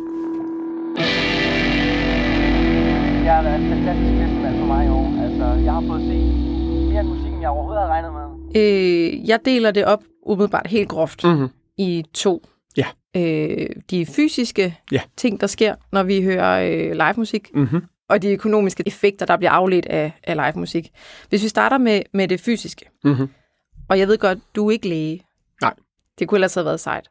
Det 3.22 3.30
har 3.30 3.44
været 3.44 3.62
en 3.62 3.70
fantastisk 3.70 4.12
festival 4.22 4.60
for 4.60 4.66
mig 4.66 4.86
i 4.86 4.90
år. 4.90 5.24
Altså, 5.24 5.46
jeg 5.64 5.74
har 5.74 5.82
fået 5.88 6.02
set 6.02 6.36
mere 6.94 7.04
musik, 7.04 7.28
end 7.34 7.42
jeg 7.42 7.50
overhovedet 7.50 7.82
havde 7.82 7.92
regnet 7.92 8.12
med. 8.14 8.62
Øh, 8.62 9.30
jeg 9.30 9.40
deler 9.46 9.72
det 9.72 9.86
op 9.86 10.04
umiddelbart 10.26 10.68
helt 10.68 10.90
groft 10.90 11.24
Mm-hmm. 11.24 11.48
i 11.78 12.04
to. 12.14 12.46
Ja. 12.78 12.86
Øh, 13.18 13.70
de 13.90 14.06
fysiske 14.06 14.78
Ja. 14.92 15.02
ting, 15.18 15.42
der 15.42 15.48
sker, 15.48 15.76
når 15.92 16.04
vi 16.04 16.22
hører 16.24 16.64
øh, 16.72 16.92
live 16.92 17.14
musik, 17.18 17.50
Mm-hmm. 17.56 17.84
og 18.10 18.22
de 18.22 18.28
økonomiske 18.34 18.84
effekter, 18.86 19.26
der 19.26 19.38
bliver 19.38 19.52
afledt 19.52 19.86
af, 19.86 20.12
af 20.24 20.36
live 20.36 20.60
musik. 20.60 20.92
Hvis 21.30 21.44
vi 21.44 21.48
starter 21.48 21.78
med, 21.78 22.02
med 22.14 22.28
det 22.28 22.40
fysiske, 22.42 22.86
Mm-hmm. 23.04 23.30
og 23.90 24.00
jeg 24.00 24.08
ved 24.08 24.18
godt, 24.18 24.40
du 24.56 24.68
er 24.68 24.72
ikke 24.72 24.88
læge. 24.88 25.22
Nej. 25.62 25.74
Det 26.20 26.28
kunne 26.28 26.36
ellers 26.38 26.54
have 26.56 26.66
været 26.66 26.80
sejt. 26.80 27.08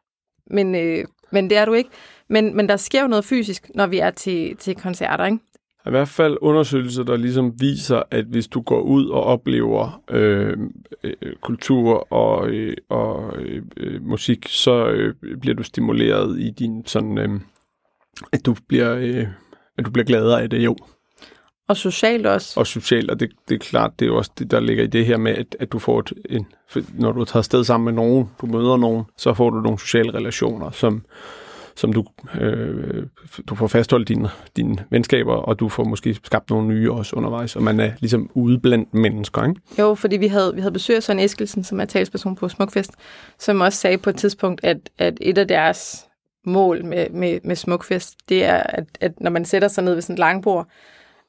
Men, 0.47 0.75
øh, 0.75 1.05
men 1.31 1.49
det 1.49 1.57
er 1.57 1.65
du 1.65 1.73
ikke. 1.73 1.89
Men, 2.29 2.55
men 2.55 2.69
der 2.69 2.77
sker 2.77 3.01
jo 3.01 3.07
noget 3.07 3.25
fysisk, 3.25 3.71
når 3.75 3.87
vi 3.87 3.99
er 3.99 4.09
til, 4.09 4.55
til 4.57 4.75
koncerter, 4.75 5.25
ikke? 5.25 5.39
I 5.85 5.89
hvert 5.89 6.07
fald 6.07 6.37
undersøgelser, 6.41 7.03
der 7.03 7.17
ligesom 7.17 7.61
viser, 7.61 8.03
at 8.11 8.25
hvis 8.25 8.47
du 8.47 8.61
går 8.61 8.81
ud 8.81 9.05
og 9.05 9.23
oplever 9.23 10.03
øh, 10.09 10.57
øh, 11.03 11.13
kultur 11.41 12.13
og, 12.13 12.49
øh, 12.49 12.77
og 12.89 13.37
øh, 13.37 13.61
øh, 13.77 14.03
musik, 14.03 14.47
så 14.47 14.87
øh, 14.87 15.15
bliver 15.41 15.55
du 15.55 15.63
stimuleret 15.63 16.39
i 16.39 16.49
din 16.49 16.85
sådan, 16.85 17.17
øh, 17.17 17.29
at 18.31 18.45
du 18.45 18.55
bliver 18.67 18.95
øh, 18.95 19.27
at 19.77 19.85
du 19.85 19.91
bliver 19.91 20.05
gladere 20.05 20.41
af 20.41 20.49
det, 20.49 20.65
jo. 20.65 20.75
Og 21.71 21.77
socialt 21.77 22.25
også. 22.25 22.59
Og 22.59 22.67
socialt, 22.67 23.11
og 23.11 23.19
det, 23.19 23.29
det 23.49 23.55
er 23.55 23.59
klart, 23.59 23.91
det 23.99 24.07
er 24.07 24.11
også 24.11 24.31
det, 24.39 24.51
der 24.51 24.59
ligger 24.59 24.83
i 24.83 24.87
det 24.87 25.05
her 25.05 25.17
med, 25.17 25.31
at, 25.31 25.55
at 25.59 25.71
du 25.71 25.79
får 25.79 25.99
et, 25.99 26.13
en, 26.29 26.47
når 26.93 27.11
du 27.11 27.25
tager 27.25 27.43
sted 27.43 27.63
sammen 27.63 27.85
med 27.85 28.03
nogen, 28.03 28.29
du 28.41 28.45
møder 28.45 28.77
nogen, 28.77 29.03
så 29.17 29.33
får 29.33 29.49
du 29.49 29.61
nogle 29.61 29.79
sociale 29.79 30.13
relationer, 30.13 30.71
som, 30.71 31.05
som 31.75 31.93
du, 31.93 32.05
øh, 32.39 33.03
du 33.47 33.55
får 33.55 33.67
fastholdt 33.67 34.07
dine, 34.07 34.29
dine 34.55 34.77
venskaber, 34.89 35.33
og 35.33 35.59
du 35.59 35.69
får 35.69 35.83
måske 35.83 36.13
skabt 36.23 36.49
nogle 36.49 36.67
nye 36.67 36.91
også 36.91 37.15
undervejs, 37.15 37.55
og 37.55 37.63
man 37.63 37.79
er 37.79 37.91
ligesom 37.99 38.29
ude 38.33 38.59
blandt 38.59 38.93
mennesker, 38.93 39.43
ikke? 39.43 39.61
Jo, 39.79 39.95
fordi 39.95 40.17
vi 40.17 40.27
havde, 40.27 40.55
vi 40.55 40.61
havde 40.61 40.73
besøg 40.73 40.95
af 40.95 41.03
Søren 41.03 41.19
Eskelsen, 41.19 41.63
som 41.63 41.79
er 41.79 41.85
talsperson 41.85 42.35
på 42.35 42.49
Smukfest, 42.49 42.91
som 43.39 43.61
også 43.61 43.79
sagde 43.79 43.97
på 43.97 44.09
et 44.09 44.15
tidspunkt, 44.15 44.63
at, 44.63 44.77
at 44.97 45.17
et 45.21 45.37
af 45.37 45.47
deres 45.47 46.07
mål 46.45 46.85
med, 46.85 47.09
med, 47.09 47.39
med 47.43 47.55
Smukfest, 47.55 48.15
det 48.29 48.45
er, 48.45 48.63
at, 48.65 48.85
at 49.01 49.21
når 49.21 49.31
man 49.31 49.45
sætter 49.45 49.67
sig 49.67 49.83
ned 49.83 49.93
ved 49.93 50.01
sådan 50.01 50.13
et 50.13 50.19
langbord, 50.19 50.67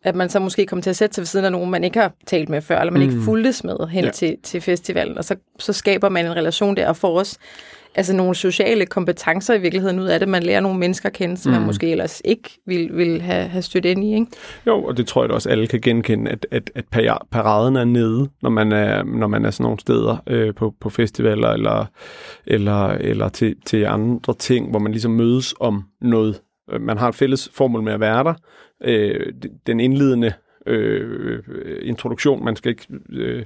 at 0.05 0.15
man 0.15 0.29
så 0.29 0.39
måske 0.39 0.67
kommer 0.67 0.83
til 0.83 0.91
at 0.91 0.97
sætte 0.97 1.15
sig 1.15 1.23
ved 1.23 1.27
siden 1.27 1.45
af 1.45 1.53
nogen, 1.53 1.71
man 1.71 1.85
ikke 1.85 1.99
har 2.01 2.13
talt 2.27 2.49
med 2.49 2.61
før, 2.63 2.79
eller 2.81 2.93
man 2.93 3.03
mm. 3.03 3.09
ikke 3.09 3.23
fulgtes 3.25 3.65
med 3.65 3.77
hen 3.91 4.05
Ja. 4.05 4.11
til, 4.11 4.37
til 4.43 4.61
festivalen, 4.61 5.19
og 5.19 5.25
så, 5.25 5.37
så 5.59 5.73
skaber 5.73 6.09
man 6.09 6.27
en 6.27 6.37
relation 6.37 6.77
der, 6.77 6.89
og 6.89 6.97
får 6.97 7.19
også 7.19 7.39
altså 7.95 8.17
nogle 8.17 8.35
sociale 8.35 8.87
kompetencer 8.87 9.55
i 9.55 9.61
virkeligheden 9.61 10.01
ud 10.01 10.07
af 10.07 10.19
det. 10.21 10.29
Man 10.29 10.43
lærer 10.43 10.61
nogle 10.61 10.79
mennesker 10.79 11.09
at 11.09 11.13
kende, 11.13 11.37
som 11.37 11.53
mm. 11.53 11.59
man 11.59 11.67
måske 11.67 11.91
ellers 11.91 12.23
ikke 12.25 12.59
ville, 12.67 12.89
ville 12.93 13.21
have, 13.21 13.49
have 13.49 13.63
stødt 13.63 13.85
ind 13.85 14.05
i. 14.05 14.15
Ikke? 14.15 14.27
Jo, 14.67 14.85
og 14.85 14.97
det 14.97 15.07
tror 15.07 15.23
jeg 15.23 15.29
da 15.29 15.35
også, 15.35 15.49
alle 15.51 15.67
kan 15.67 15.81
genkende, 15.81 16.31
at, 16.31 16.47
at, 16.51 16.71
at 16.75 16.85
para- 16.97 17.27
paraden 17.31 17.77
er 17.77 17.85
nede, 17.85 18.29
når 18.43 18.51
man 18.51 18.73
er, 18.73 19.03
når 19.03 19.27
man 19.27 19.45
er 19.45 19.51
sådan 19.51 19.65
nogle 19.65 19.81
steder 19.81 20.17
øh, 20.27 20.55
på, 20.55 20.75
på 20.81 20.91
festivaler 20.91 21.49
eller, 21.51 21.87
eller, 22.47 22.89
eller 22.89 23.29
til, 23.29 23.55
til 23.67 23.85
andre 23.85 24.35
ting, 24.35 24.71
hvor 24.71 24.79
man 24.79 24.93
ligesom 24.93 25.13
mødes 25.13 25.55
om 25.61 25.85
noget. 26.01 26.41
Øh, 26.73 26.81
Man 26.81 26.99
har 26.99 27.09
et 27.09 27.15
fælles 27.15 27.51
formål 27.55 27.83
med 27.83 27.93
at 27.93 28.01
være 28.01 28.25
der. 28.25 28.35
Øh, 28.85 29.33
den 29.67 29.81
indledende 29.81 30.33
øh, 30.67 31.39
introduktion, 31.83 32.45
man 32.45 32.57
skal 32.57 32.71
ikke... 32.71 32.87
Øh, 33.11 33.43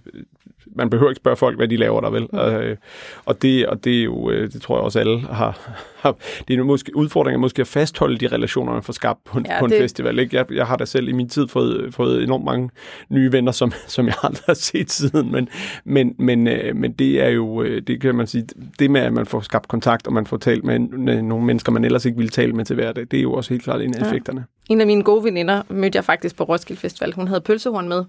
man 0.77 0.91
behøver 0.91 1.11
ikke 1.11 1.19
spørge 1.21 1.37
folk, 1.37 1.57
hvad 1.57 1.69
de 1.69 1.77
laver 1.77 2.01
der, 2.01 2.11
vel? 2.11 2.29
Øh, 2.35 2.77
og, 3.25 3.43
det, 3.43 3.67
og 3.67 3.85
det 3.85 4.01
er 4.01 4.05
jo, 4.05 4.31
øh, 4.31 4.53
det 4.53 4.63
tror 4.63 4.77
jeg 4.77 4.85
også 4.85 4.99
alle 4.99 5.21
har, 5.21 5.75
har 6.03 6.17
det 6.49 6.59
er 6.59 6.63
måske, 6.65 6.97
udfordringen 6.97 7.41
måske 7.41 7.61
at 7.63 7.67
fastholde 7.67 8.17
de 8.19 8.27
relationer, 8.27 8.73
man 8.73 8.83
får 8.83 8.93
skabt 8.93 9.25
på 9.25 9.39
en, 9.39 9.47
ja, 9.49 9.59
på 9.59 9.65
en 9.65 9.71
det- 9.71 9.81
festival. 9.81 10.19
Ikke? 10.19 10.37
Jeg, 10.37 10.53
jeg 10.53 10.67
har 10.67 10.77
da 10.77 10.85
selv 10.85 11.09
i 11.09 11.13
min 11.13 11.29
tid 11.29 11.49
fået, 11.49 11.95
fået 11.95 12.23
enormt 12.23 12.45
mange 12.45 12.71
nye 13.11 13.33
venner, 13.33 13.53
som, 13.53 13.73
som 13.87 14.07
jeg 14.07 14.15
aldrig 14.23 14.45
har 14.47 14.55
set 14.55 14.91
siden, 14.91 15.33
men, 15.33 15.49
men, 15.85 16.15
men, 16.19 16.47
øh, 16.49 16.77
men 16.77 16.93
det 16.93 17.23
er 17.23 17.29
jo, 17.29 17.63
øh, 17.63 17.83
det 17.87 18.01
kan 18.01 18.15
man 18.15 18.27
sige, 18.27 18.45
det 18.79 18.91
med, 18.91 19.01
at 19.01 19.13
man 19.13 19.27
får 19.27 19.41
skabt 19.41 19.69
kontakt, 19.69 20.07
og 20.07 20.13
man 20.13 20.27
får 20.27 20.37
talt 20.37 20.65
med, 20.65 20.79
med 20.79 21.23
nogle 21.23 21.47
mennesker, 21.47 21.73
man 21.73 21.85
ellers 21.85 22.05
ikke 22.05 22.17
ville 22.17 22.31
tale 22.31 22.53
med 22.53 22.65
til 22.65 22.75
hverdag, 22.75 23.07
det 23.11 23.19
er 23.19 23.23
jo 23.23 23.33
også 23.33 23.51
helt 23.55 23.63
klart 23.63 23.81
en 23.81 23.95
af 23.95 24.13
Ja. 24.13 24.43
En 24.71 24.81
af 24.81 24.87
mine 24.87 25.03
gode 25.03 25.25
veninder 25.25 25.63
mødte 25.69 25.97
jeg 25.97 26.05
faktisk 26.05 26.37
på 26.37 26.45
Roskilde 26.45 26.81
Festival. 26.81 27.13
Hun 27.13 27.29
havde 27.29 27.41
pølsehorn 27.41 27.89
med. 27.89 28.05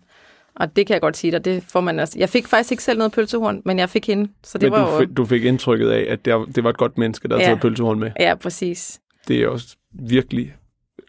Og 0.56 0.76
det 0.76 0.88
kan 0.88 0.94
jeg 0.94 1.02
godt 1.02 1.18
sige 1.18 1.32
dig, 1.32 1.46
det 1.46 1.64
får 1.64 1.82
man 1.82 2.00
altså. 2.00 2.20
Jeg 2.20 2.30
fik 2.30 2.48
faktisk 2.48 2.72
ikke 2.72 2.84
selv 2.84 2.98
noget 2.98 3.12
pølsehorn, 3.12 3.62
men 3.66 3.80
jeg 3.80 3.90
fik 3.90 4.08
hende. 4.08 4.32
Så 4.44 4.58
det 4.58 4.72
Men 4.72 4.80
var 4.80 4.86
du, 4.88 4.94
jo... 4.94 5.00
fik, 5.00 5.18
du 5.18 5.26
fik 5.26 5.44
indtrykket 5.46 5.90
af, 5.90 6.06
at 6.10 6.26
det, 6.26 6.56
det 6.56 6.64
var 6.64 6.70
et 6.70 6.78
godt 6.78 6.98
menneske, 6.98 7.28
der 7.28 7.36
havde 7.36 7.44
Ja. 7.44 7.50
taget 7.50 7.62
pølsehorn 7.62 8.00
med. 8.00 8.12
Ja, 8.20 8.36
præcis. 8.36 9.00
Det 9.28 9.42
er 9.44 9.48
også 9.48 9.76
virkelig, 9.94 10.56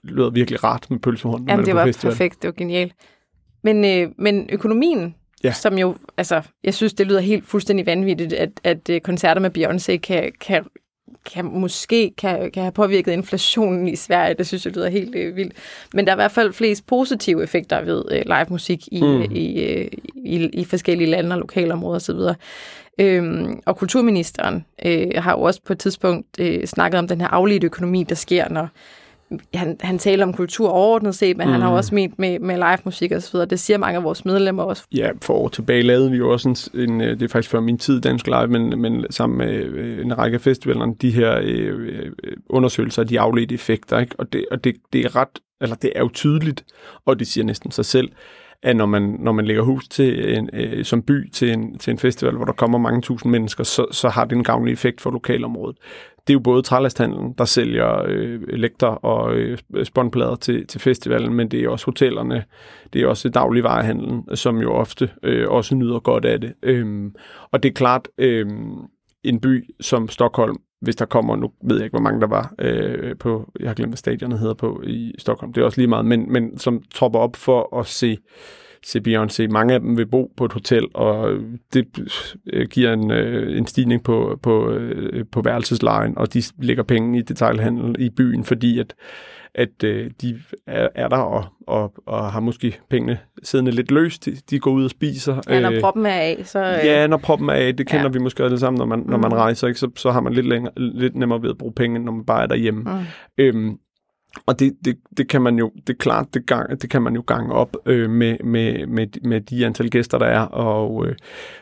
lyder 0.03 0.31
virkelig 0.31 0.65
rart 0.65 0.91
med 0.91 0.99
pølsehorn, 0.99 1.45
Jamen, 1.49 1.67
det 1.67 1.75
var 1.75 1.85
festival. 1.87 2.13
perfekt. 2.13 2.43
Det 2.43 2.49
var 2.49 2.53
genialt. 2.53 2.93
Men, 3.65 3.85
øh, 3.85 4.09
men 4.19 4.49
økonomien, 4.53 5.15
Ja. 5.45 5.49
ja. 5.49 5.53
som 5.53 5.79
jo, 5.79 5.97
altså, 6.17 6.43
jeg 6.65 6.75
synes, 6.75 6.95
det 6.95 7.07
lyder 7.07 7.21
helt 7.21 7.47
fuldstændig 7.47 7.87
vanvittigt, 7.87 8.33
at, 8.33 8.51
at 8.65 8.91
øh, 8.91 9.01
koncerter 9.01 9.41
med 9.41 9.59
Beyoncé 9.59 9.97
kan, 9.97 10.33
kan, 10.41 10.65
kan 11.33 11.45
måske 11.45 12.13
kan, 12.19 12.51
kan 12.51 12.63
have 12.63 12.73
påvirket 12.73 13.13
inflationen 13.13 13.89
i 13.89 13.97
Sverige. 13.97 14.35
Det 14.35 14.47
synes 14.47 14.65
jeg 14.67 14.75
lyder 14.77 14.89
helt 14.89 15.15
øh, 15.15 15.37
vildt. 15.37 15.53
Men 15.95 16.05
der 16.07 16.13
er 16.13 16.17
i 16.17 16.23
hvert 16.23 16.33
fald 16.33 16.53
flest 16.53 16.87
positive 16.87 17.43
effekter 17.43 17.85
ved 17.85 18.05
øh, 18.11 18.23
live 18.27 18.47
musik 18.49 18.89
i, 18.93 19.01
Mm. 19.01 19.07
mm. 19.09 19.23
i, 19.23 19.63
øh, 19.63 19.89
i, 20.15 20.49
i 20.53 20.65
forskellige 20.65 21.11
lande 21.11 21.35
og 21.35 21.39
lokalområder 21.39 21.97
osv. 21.97 22.37
Øhm, 23.01 23.61
og 23.67 23.77
kulturministeren 23.77 24.65
øh, 24.85 25.11
har 25.17 25.33
jo 25.33 25.43
også 25.43 25.61
på 25.67 25.73
et 25.73 25.79
tidspunkt 25.79 26.27
øh, 26.39 26.67
snakket 26.67 26.99
om 26.99 27.09
den 27.09 27.21
her 27.21 27.29
afledte 27.29 27.65
økonomi, 27.65 28.03
der 28.03 28.15
sker, 28.15 28.49
når 28.49 28.69
han, 29.55 29.77
han 29.81 29.99
taler 29.99 30.27
om 30.27 30.33
kultur 30.33 30.69
overordnet 30.69 31.15
set, 31.15 31.37
men 31.37 31.47
mm. 31.47 31.53
han 31.53 31.63
har 31.63 31.71
jo 31.71 31.77
også 31.77 31.95
ment 31.95 32.19
med, 32.19 32.39
med 32.39 32.57
live 32.57 32.79
musik 32.85 33.13
og 33.13 33.23
så 33.23 33.33
videre. 33.33 33.47
Det 33.47 33.61
siger 33.61 33.79
mange 33.79 33.97
af 33.97 34.05
vores 34.05 34.25
medlemmer 34.25 34.63
også. 34.63 34.85
Ja, 34.95 35.11
for 35.23 35.35
år 35.35 35.49
tilbage 35.49 35.83
lavede 35.83 36.11
vi 36.11 36.17
jo 36.17 36.33
også 36.33 36.49
en, 36.75 36.81
en 36.81 37.01
øh, 37.01 37.11
det 37.11 37.23
er 37.23 37.29
faktisk 37.29 37.51
før 37.51 37.61
min 37.61 37.79
tid 37.79 38.01
Dansk 38.01 38.27
Live, 38.27 38.47
men, 38.47 38.81
men 38.81 39.05
sammen 39.11 39.39
med 39.39 39.55
øh, 39.55 40.05
en 40.05 40.19
række 40.19 40.35
af 40.35 40.41
festivalerne, 40.41 40.95
de 40.95 41.11
her 41.11 41.39
øh, 41.43 42.11
øh, 42.25 42.37
undersøgelser 42.49 43.03
af 43.03 43.09
de 43.09 43.21
afledte 43.21 43.55
effekter, 43.55 43.99
ikke? 43.99 44.15
og, 44.19 44.33
det, 44.33 44.45
og 44.51 44.65
det, 44.65 44.77
det 44.93 45.05
er 45.05 45.17
ret, 45.17 45.39
eller 45.61 45.77
det 45.77 45.93
er 45.95 46.01
jo 46.01 46.11
tydeligt, 46.15 46.65
og 47.07 47.19
det 47.19 47.27
siger 47.27 47.45
næsten 47.45 47.71
sig 47.71 47.85
selv, 47.85 48.09
at 48.63 48.77
når 48.77 48.87
man, 48.87 49.03
når 49.03 49.33
man 49.33 49.45
lægger 49.45 49.63
hus 49.63 49.89
til 49.89 50.39
en, 50.39 50.51
øh, 50.53 50.85
som 50.85 51.03
by 51.03 51.31
til 51.31 51.53
en, 51.53 51.79
til 51.79 51.91
en 51.91 51.99
festival, 51.99 52.37
hvor 52.37 52.45
der 52.45 52.53
kommer 52.53 52.79
mange 52.79 53.03
tusind 53.03 53.33
mennesker, 53.33 53.65
så, 53.65 53.87
så 53.91 54.09
har 54.09 54.25
det 54.25 54.37
en 54.37 54.45
gavnlig 54.45 54.73
effekt 54.73 55.01
for 55.01 55.11
lokalområdet. 55.11 55.77
Det 56.29 56.33
er 56.33 56.37
jo 56.37 56.41
både 56.41 56.63
trælasthandlen, 56.63 57.35
der 57.39 57.45
sælger 57.45 58.03
øh, 58.07 58.41
lægter 58.49 58.87
og 58.87 59.35
øh, 59.35 59.59
spåndplader 59.85 60.37
til, 60.37 60.67
til 60.67 60.81
festivalen, 60.81 61.35
men 61.35 61.49
det 61.49 61.65
er 61.65 61.69
også 61.69 61.87
hotellerne, 61.87 62.45
det 62.93 63.03
er 63.03 63.07
også 63.07 63.29
dagligvarehandlen, 63.29 64.37
som 64.37 64.59
jo 64.59 64.73
ofte 64.73 65.11
øh, 65.23 65.49
også 65.49 65.75
nyder 65.75 65.99
godt 65.99 66.25
af 66.25 66.41
det. 66.41 66.55
Øhm, 66.63 67.15
og 67.51 67.63
det 67.63 67.69
er 67.69 67.73
klart, 67.73 68.09
øh, 68.19 68.47
en 69.25 69.41
by 69.41 69.75
som 69.81 70.09
Stockholm, 70.09 70.57
hvis 70.81 70.97
der 70.97 71.05
kommer, 71.05 71.37
nu 71.37 71.51
ved 71.65 71.77
jeg 71.77 71.85
ikke, 71.85 71.95
hvor 71.95 72.03
mange 72.03 72.21
der 72.21 72.27
var 72.27 72.55
øh, 72.59 73.17
på, 73.17 73.53
jeg 73.61 73.69
har 73.69 73.75
glemt, 73.75 73.91
hvad 73.91 73.97
stadionet 73.97 74.39
hedder 74.39 74.55
på 74.55 74.83
i 74.87 75.15
Stockholm, 75.19 75.53
det 75.53 75.61
er 75.61 75.65
også 75.65 75.81
lige 75.81 75.89
meget, 75.89 76.05
men, 76.05 76.33
men 76.33 76.59
som 76.59 76.83
tropper 76.95 77.19
op 77.19 77.37
for 77.37 77.79
at 77.79 77.87
se, 77.87 78.19
se 78.83 79.01
Beyoncé. 79.09 79.47
Mange 79.49 79.75
af 79.75 79.81
dem 79.81 79.97
vil 79.97 80.07
bo 80.07 80.33
på 80.37 80.45
et 80.45 80.53
hotel, 80.53 80.87
og 80.95 81.31
det 81.75 81.87
øh, 82.53 82.67
giver 82.69 82.93
en, 82.93 83.11
øh, 83.11 83.59
en 83.59 83.67
stigning 83.67 84.03
på, 84.03 84.39
på, 84.43 84.71
øh, 84.71 85.25
på 85.33 85.41
værelseslejen, 85.43 86.19
og 86.19 86.35
de 86.35 86.43
lægger 86.59 86.83
penge 86.83 87.19
i 87.19 87.23
detailhandel 87.23 87.97
i 87.99 88.11
byen, 88.11 88.45
fordi 88.45 88.79
at 88.79 88.95
at 89.55 89.85
øh, 89.85 90.11
de 90.23 90.39
er, 90.67 90.89
er 90.95 91.09
der 91.09 91.17
og, 91.17 91.45
og, 91.67 91.93
og 92.07 92.33
har 92.33 92.41
måske 92.41 92.81
pengene 92.91 93.19
siddende 93.43 93.71
lidt 93.73 93.91
løst. 93.91 94.25
De, 94.25 94.37
de 94.51 94.59
går 94.59 94.71
ud 94.71 94.85
og 94.85 94.91
spiser. 94.91 95.41
Ja, 95.49 95.61
når 95.61 95.73
proppen 95.81 96.07
er 96.07 96.11
af, 96.11 96.43
så... 96.45 96.59
Øh, 96.59 96.87
Ja, 96.87 97.07
når 97.07 97.17
proppen 97.17 97.49
er 97.49 97.53
af, 97.53 97.77
det 97.77 97.87
kender 97.87 98.01
ja. 98.03 98.09
Ja. 98.09 98.13
vi 98.13 98.19
måske 98.19 98.45
alle 98.45 98.59
sammen, 98.59 98.79
når 98.79 98.87
man, 98.87 98.99
når 99.07 99.19
man 99.19 99.31
Mm. 99.31 99.37
rejser, 99.37 99.67
ikke? 99.69 99.81
Så, 99.81 99.91
så 99.97 100.11
har 100.11 100.21
man 100.21 100.33
lidt, 100.33 100.47
længere, 100.47 100.73
lidt 100.77 101.17
nemmere 101.17 101.43
ved 101.43 101.51
at 101.51 101.59
bruge 101.59 101.73
penge, 101.73 101.99
når 101.99 102.13
man 102.13 102.25
bare 102.25 102.43
er 102.43 102.47
derhjemme. 102.47 102.81
Mm. 102.83 102.99
Øhm, 103.39 103.79
og 104.47 104.59
det, 104.59 104.77
det, 104.85 104.97
det 105.17 105.29
kan 105.29 105.43
man 105.43 105.59
jo, 105.59 105.73
det 105.87 105.93
er 105.93 105.99
klart, 105.99 106.35
det, 106.35 106.47
gang, 106.47 106.83
det 106.83 106.91
kan 106.91 107.03
man 107.03 107.15
jo 107.15 107.25
gange 107.27 107.53
op 107.53 107.77
øh, 107.87 108.11
med, 108.11 108.37
med, 108.45 108.87
med, 108.87 109.07
med 109.23 109.41
de 109.41 109.67
antal 109.67 109.91
gæster, 109.91 110.19
der 110.19 110.27
er, 110.27 110.41
og 110.41 111.07
øh, 111.07 111.17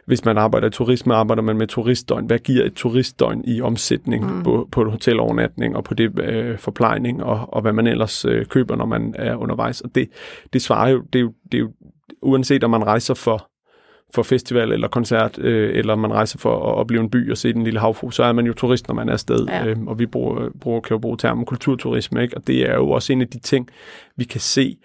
hvis 0.06 0.24
man 0.24 0.38
arbejder 0.38 0.68
i 0.68 0.70
turisme, 0.70 1.14
arbejder 1.14 1.42
man 1.42 1.56
med 1.56 1.66
turistdøgn. 1.66 2.26
Hvad 2.26 2.38
giver 2.38 2.64
et 2.64 2.74
turistdøgn 2.74 3.44
i 3.44 3.60
omsætning 3.60 4.36
mm. 4.36 4.42
på, 4.42 4.68
på 4.72 4.90
hotelovernatning 4.90 5.76
og 5.76 5.84
på 5.84 5.94
det 5.94 6.18
øh, 6.20 6.58
forplejning 6.58 7.22
og, 7.22 7.54
og 7.54 7.62
hvad 7.62 7.72
man 7.72 7.86
ellers 7.86 8.24
øh, 8.24 8.46
køber, 8.46 8.76
når 8.76 8.86
man 8.86 9.14
er 9.18 9.36
undervejs? 9.36 9.80
Og 9.80 9.94
det, 9.94 10.08
det 10.52 10.62
svarer 10.62 10.88
jo, 10.88 11.02
det 11.12 11.18
er 11.18 11.22
jo, 11.22 11.32
det 11.52 11.54
er 11.54 11.60
jo, 11.60 11.70
uanset 12.22 12.64
om 12.64 12.70
man 12.70 12.86
rejser 12.86 13.14
for 13.14 13.50
for 14.14 14.22
festival 14.22 14.72
eller 14.72 14.88
koncert, 14.88 15.38
øh, 15.38 15.78
eller 15.78 15.94
man 15.94 16.12
rejser 16.12 16.38
for 16.38 16.56
at 16.56 16.74
opleve 16.74 17.02
en 17.02 17.10
by 17.10 17.30
og 17.30 17.36
se 17.38 17.52
den 17.52 17.64
lille 17.64 17.80
havfru, 17.80 18.10
så 18.10 18.22
er 18.22 18.32
man 18.32 18.46
jo 18.46 18.52
turist, 18.52 18.88
når 18.88 18.94
man 18.94 19.08
er 19.08 19.12
afsted. 19.12 19.46
Ja. 19.48 19.66
Øh, 19.66 19.76
og 19.86 19.98
vi 19.98 20.06
bruger, 20.06 20.48
bruger, 20.60 20.80
kan 20.80 20.94
jo 20.94 20.98
bruge 20.98 21.16
termen 21.16 21.44
kulturturisme, 21.44 22.22
ikke? 22.22 22.36
og 22.36 22.46
det 22.46 22.70
er 22.70 22.74
jo 22.74 22.90
også 22.90 23.12
en 23.12 23.20
af 23.20 23.28
de 23.28 23.38
ting, 23.38 23.68
vi 24.16 24.24
kan 24.24 24.40
se, 24.40 24.76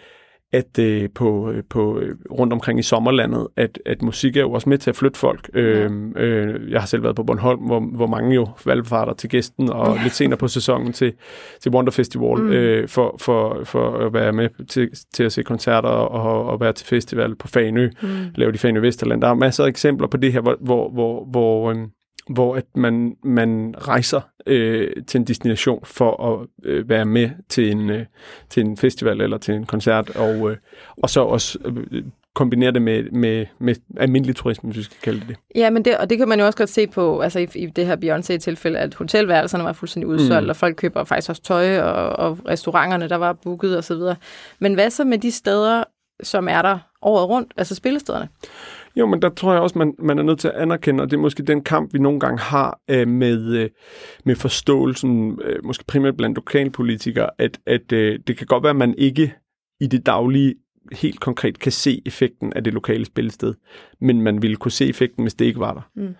at 0.54 0.80
øh, 0.80 1.10
på, 1.16 1.52
øh, 1.52 1.64
på 1.70 2.00
øh, 2.00 2.16
rundt 2.32 2.54
omkring 2.54 2.80
i 2.80 2.84
sommerlandet, 2.84 3.48
at, 3.56 3.80
at 3.86 4.02
musik 4.02 4.38
er 4.38 4.42
jo 4.42 4.52
også 4.52 4.70
med 4.70 4.78
til 4.78 4.90
at 4.90 4.96
flytte 4.96 5.20
folk. 5.20 5.50
Øh, 5.54 5.92
øh, 6.16 6.72
jeg 6.72 6.82
har 6.82 6.88
selv 6.88 7.04
været 7.04 7.16
på 7.16 7.24
Bornholm, 7.24 7.60
hvor, 7.60 7.80
hvor 7.80 8.08
mange 8.08 8.36
jo 8.36 8.48
valgfarter 8.66 9.14
til 9.14 9.30
gæsten, 9.30 9.70
og 9.70 9.98
lidt 10.04 10.14
senere 10.14 10.38
på 10.38 10.48
sæsonen 10.48 10.94
til, 10.94 11.14
til 11.62 11.72
Wonder 11.72 11.92
Festival, 11.92 12.42
mm. 12.42 12.52
øh, 12.52 12.88
for, 12.88 13.16
for, 13.20 13.64
for 13.64 13.98
at 13.98 14.14
være 14.14 14.34
med 14.34 14.66
til, 14.68 14.90
til 15.14 15.24
at 15.24 15.32
se 15.32 15.44
koncerter 15.44 15.90
og, 15.90 16.46
og 16.46 16.60
være 16.60 16.74
til 16.74 16.88
festival 16.88 17.36
på 17.36 17.48
Fanø, 17.48 17.90
mm. 18.02 18.10
lave 18.36 18.52
de 18.52 18.58
Fanø 18.58 18.80
Vesterland. 18.80 19.22
Der 19.22 19.28
er 19.28 19.34
masser 19.34 19.64
af 19.64 19.68
eksempler 19.68 20.08
på 20.08 20.18
det 20.18 20.34
her, 20.34 20.42
hvor, 20.42 20.58
hvor, 20.60 20.90
hvor, 20.90 21.26
hvor 21.26 21.72
øh, 21.72 21.78
hvor 22.34 22.56
at 22.56 22.66
man, 22.76 23.16
man 23.24 23.76
rejser 23.78 24.22
øh, 24.48 24.92
til 25.08 25.20
en 25.20 25.28
destination 25.28 25.80
for 25.84 26.34
at 26.34 26.48
øh, 26.64 26.90
være 26.90 27.06
med 27.06 27.30
til 27.50 27.72
en, 27.72 27.90
øh, 27.90 28.06
til 28.50 28.66
en 28.66 28.78
festival 28.78 29.22
eller 29.22 29.38
til 29.38 29.54
en 29.54 29.66
koncert, 29.66 30.16
og, 30.16 30.52
øh, 30.52 30.58
og 31.04 31.10
så 31.10 31.22
også 31.22 31.60
øh, 31.66 32.04
kombinere 32.36 32.72
det 32.72 32.82
med, 32.82 33.04
med, 33.12 33.46
med 33.60 33.76
almindelig 33.98 34.36
turisme, 34.36 34.68
hvis 34.68 34.78
vi 34.78 34.84
skal 34.84 34.98
kalde 35.04 35.20
det 35.20 35.28
det. 35.28 35.38
Ja, 35.56 35.70
men 35.70 35.86
det, 35.86 35.98
og 35.98 36.10
det 36.10 36.18
kan 36.18 36.28
man 36.28 36.40
jo 36.40 36.46
også 36.46 36.58
godt 36.58 36.70
se 36.70 36.88
på, 36.88 37.20
altså 37.20 37.40
i, 37.40 37.48
i 37.56 37.66
det 37.66 37.86
her 37.86 37.96
Beyoncé-tilfælde, 37.96 38.80
at 38.80 38.94
hotelværelserne 38.94 39.64
var 39.64 39.74
fuldstændig 39.74 40.08
udsolgt, 40.08 40.46
mm. 40.46 40.50
og 40.50 40.56
folk 40.56 40.76
køber 40.76 41.04
faktisk 41.04 41.30
også 41.30 41.42
tøj, 41.42 41.80
og, 41.80 42.28
og 42.28 42.40
restauranterne, 42.48 43.10
der 43.10 43.16
var 43.16 43.34
booket 43.34 43.78
osv. 43.78 43.98
Men 44.60 44.74
hvad 44.74 44.90
så 44.90 45.04
med 45.04 45.18
de 45.18 45.32
steder, 45.32 45.84
som 46.24 46.48
er 46.48 46.62
der 46.62 46.80
året 47.02 47.30
rundt, 47.30 47.54
altså 47.58 47.76
spillestederne? 47.76 48.30
Jo, 48.96 49.06
men 49.06 49.22
der 49.22 49.30
tror 49.30 49.52
jeg 49.54 49.62
også, 49.62 49.78
man, 49.78 49.96
man 50.00 50.20
er 50.20 50.24
nødt 50.24 50.40
til 50.40 50.48
at 50.48 50.54
anerkende, 50.54 51.02
og 51.04 51.12
det 51.12 51.18
er 51.18 51.22
måske 51.22 51.44
den 51.44 51.64
kamp, 51.64 51.94
vi 51.94 52.00
nogle 52.00 52.20
gange 52.20 52.40
har 52.40 52.80
øh, 52.90 53.08
med, 53.08 53.56
øh, 53.56 53.70
med 54.26 54.36
forståelsen, 54.36 55.40
øh, 55.44 55.66
måske 55.66 55.84
primært 55.88 56.18
blandt 56.18 56.36
lokalpolitikere, 56.36 57.30
at, 57.38 57.60
at 57.66 57.92
øh, 57.92 58.20
det 58.28 58.38
kan 58.38 58.48
godt 58.48 58.64
være, 58.64 58.70
at 58.70 58.76
man 58.76 58.96
ikke 58.98 59.34
i 59.80 59.88
det 59.88 60.06
daglige 60.06 60.56
helt 60.92 61.20
konkret 61.20 61.60
kan 61.60 61.72
se 61.72 62.02
effekten 62.06 62.54
af 62.54 62.64
det 62.64 62.74
lokale 62.74 63.06
spillested, 63.06 63.54
men 64.02 64.22
man 64.22 64.42
ville 64.42 64.58
kunne 64.58 64.72
se 64.72 64.90
effekten, 64.90 65.24
hvis 65.24 65.34
det 65.34 65.46
ikke 65.46 65.60
var 65.60 65.74
der. 65.74 65.82
Mm. 65.96 66.16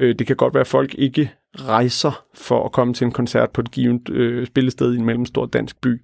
Øh, 0.00 0.14
det 0.18 0.26
kan 0.26 0.36
godt 0.36 0.54
være, 0.54 0.60
at 0.60 0.66
folk 0.66 0.94
ikke 0.98 1.32
rejser 1.68 2.24
for 2.34 2.64
at 2.64 2.72
komme 2.72 2.94
til 2.94 3.04
en 3.04 3.12
koncert 3.12 3.50
på 3.50 3.60
et 3.60 3.70
givet 3.70 4.08
øh, 4.08 4.46
spillested 4.46 4.94
i 4.94 4.96
en 4.96 5.04
mellemstor 5.04 5.46
dansk 5.46 5.80
by. 5.80 6.00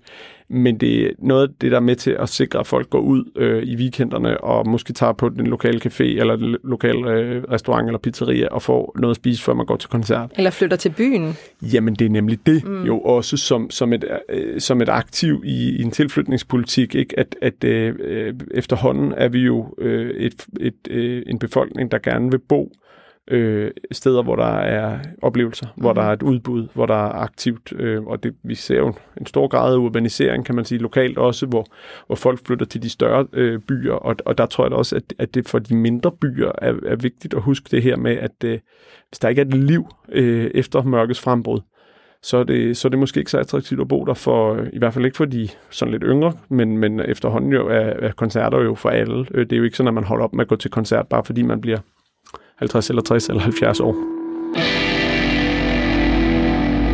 Men 0.55 0.79
det 0.79 1.07
er 1.07 1.11
noget 1.19 1.49
af 1.49 1.55
det, 1.61 1.71
der 1.71 1.77
er 1.77 1.81
med 1.81 1.97
til 1.97 2.11
at 2.11 2.29
sikre, 2.29 2.61
at 2.61 2.67
folk 2.67 2.91
går 2.91 2.99
ud 2.99 3.25
øh, 3.37 3.62
i 3.62 3.77
weekenderne 3.77 4.45
og 4.45 4.69
måske 4.69 4.93
tager 4.93 5.12
på 5.12 5.29
den 5.29 5.47
lokale 5.47 5.81
café 5.87 6.03
eller 6.03 6.37
den 6.37 6.57
lokale 6.65 7.11
øh, 7.11 7.43
restaurant 7.43 7.87
eller 7.87 7.99
pizzeria 7.99 8.49
og 8.49 8.62
får 8.62 8.97
noget 8.99 9.12
at 9.12 9.17
spise, 9.17 9.43
før 9.43 9.55
man 9.55 9.67
går 9.67 9.77
til 9.77 9.91
koncert. 9.91 10.31
Eller 10.37 10.51
flytter 10.51 10.77
til 10.77 10.91
byen. 10.91 11.37
Jamen, 11.62 11.95
det 11.95 12.05
er 12.05 12.11
nemlig 12.11 12.47
det 12.47 12.65
mm. 12.65 12.85
jo 12.85 13.01
også 13.01 13.37
som, 13.37 13.71
som, 13.71 13.93
et, 13.93 14.05
øh, 14.29 14.61
som 14.61 14.81
et 14.81 14.88
aktiv 14.88 15.43
i, 15.45 15.77
i 15.79 15.83
en 15.83 15.91
tilflytningspolitik, 15.91 16.95
ikke? 16.95 17.19
at, 17.19 17.37
at 17.43 17.65
øh, 17.65 18.35
efterhånden 18.51 19.12
er 19.17 19.29
vi 19.29 19.41
jo 19.41 19.75
øh, 19.79 20.11
et, 20.11 20.47
et, 20.61 20.88
øh, 20.91 21.23
en 21.27 21.38
befolkning, 21.38 21.91
der 21.91 21.99
gerne 21.99 22.31
vil 22.31 22.38
bo 22.38 22.73
øh, 23.30 23.70
steder, 23.92 24.22
hvor 24.22 24.37
der 24.37 24.54
er 24.54 24.98
oplevelser, 25.22 25.66
mm. 25.66 25.82
hvor 25.82 25.92
der 25.92 26.02
er 26.02 26.12
et 26.12 26.22
udbud, 26.22 26.68
hvor 26.74 26.87
der 26.87 26.94
er 26.94 27.12
aktivt, 27.12 27.72
øh, 27.72 28.04
og 28.04 28.22
det, 28.22 28.35
vi 28.42 28.54
ser 28.54 28.76
jo 28.76 28.94
en 29.20 29.26
stor 29.26 29.48
grad 29.48 29.74
af 29.74 29.78
urbanisering, 29.78 30.44
kan 30.44 30.54
man 30.54 30.64
sige, 30.64 30.78
lokalt 30.78 31.18
også, 31.18 31.46
hvor, 31.46 31.66
hvor 32.06 32.16
folk 32.16 32.46
flytter 32.46 32.66
til 32.66 32.82
de 32.82 32.90
større 32.90 33.26
øh, 33.32 33.61
byer, 33.61 33.94
og, 33.94 34.16
og 34.24 34.38
der 34.38 34.46
tror 34.46 34.64
jeg 34.64 34.70
da 34.70 34.76
også, 34.76 34.96
at, 34.96 35.14
at 35.18 35.35
det 35.35 35.48
for 35.48 35.58
de 35.58 35.76
mindre 35.76 36.12
byer 36.12 36.52
er, 36.58 36.74
er 36.87 36.96
vigtigt 36.96 37.35
at 37.35 37.42
huske 37.42 37.68
det 37.70 37.82
her 37.82 37.96
med, 37.96 38.16
at 38.16 38.44
øh, 38.44 38.58
hvis 39.08 39.18
der 39.18 39.28
ikke 39.28 39.40
er 39.40 39.46
et 39.46 39.54
liv 39.54 39.87
øh, 40.12 40.50
efter 40.54 40.82
mørkets 40.82 41.20
frembrud, 41.20 41.61
så 42.24 42.37
er, 42.37 42.44
det, 42.44 42.76
så 42.76 42.88
er 42.88 42.90
det 42.90 42.98
måske 42.98 43.18
ikke 43.18 43.30
så 43.30 43.38
attraktivt 43.38 43.80
at 43.80 43.88
bo 43.88 44.04
der 44.04 44.14
for, 44.14 44.66
i 44.72 44.78
hvert 44.78 44.94
fald 44.94 45.04
ikke 45.04 45.16
for 45.16 45.24
de 45.24 45.48
sådan 45.70 45.92
lidt 45.92 46.02
yngre, 46.06 46.32
men, 46.48 46.78
men 46.78 47.00
efterhånden 47.00 47.52
jo 47.52 47.68
er, 47.68 47.72
er 47.78 48.12
koncerter 48.12 48.62
jo 48.62 48.74
for 48.74 48.88
alle. 48.88 49.26
Øh, 49.30 49.44
det 49.46 49.52
er 49.52 49.56
jo 49.56 49.64
ikke 49.64 49.76
sådan, 49.76 49.88
at 49.88 49.94
man 49.94 50.04
holder 50.04 50.24
op 50.24 50.35
med 50.35 50.44
at 50.44 50.48
gå 50.48 50.56
til 50.56 50.70
koncert, 50.70 51.08
bare 51.08 51.24
fordi 51.24 51.42
man 51.42 51.61
bliver 51.61 51.78
50 52.62 52.88
eller 52.90 53.03
60 53.03 53.29
eller 53.29 53.42
70 53.42 53.81
år. 53.81 53.92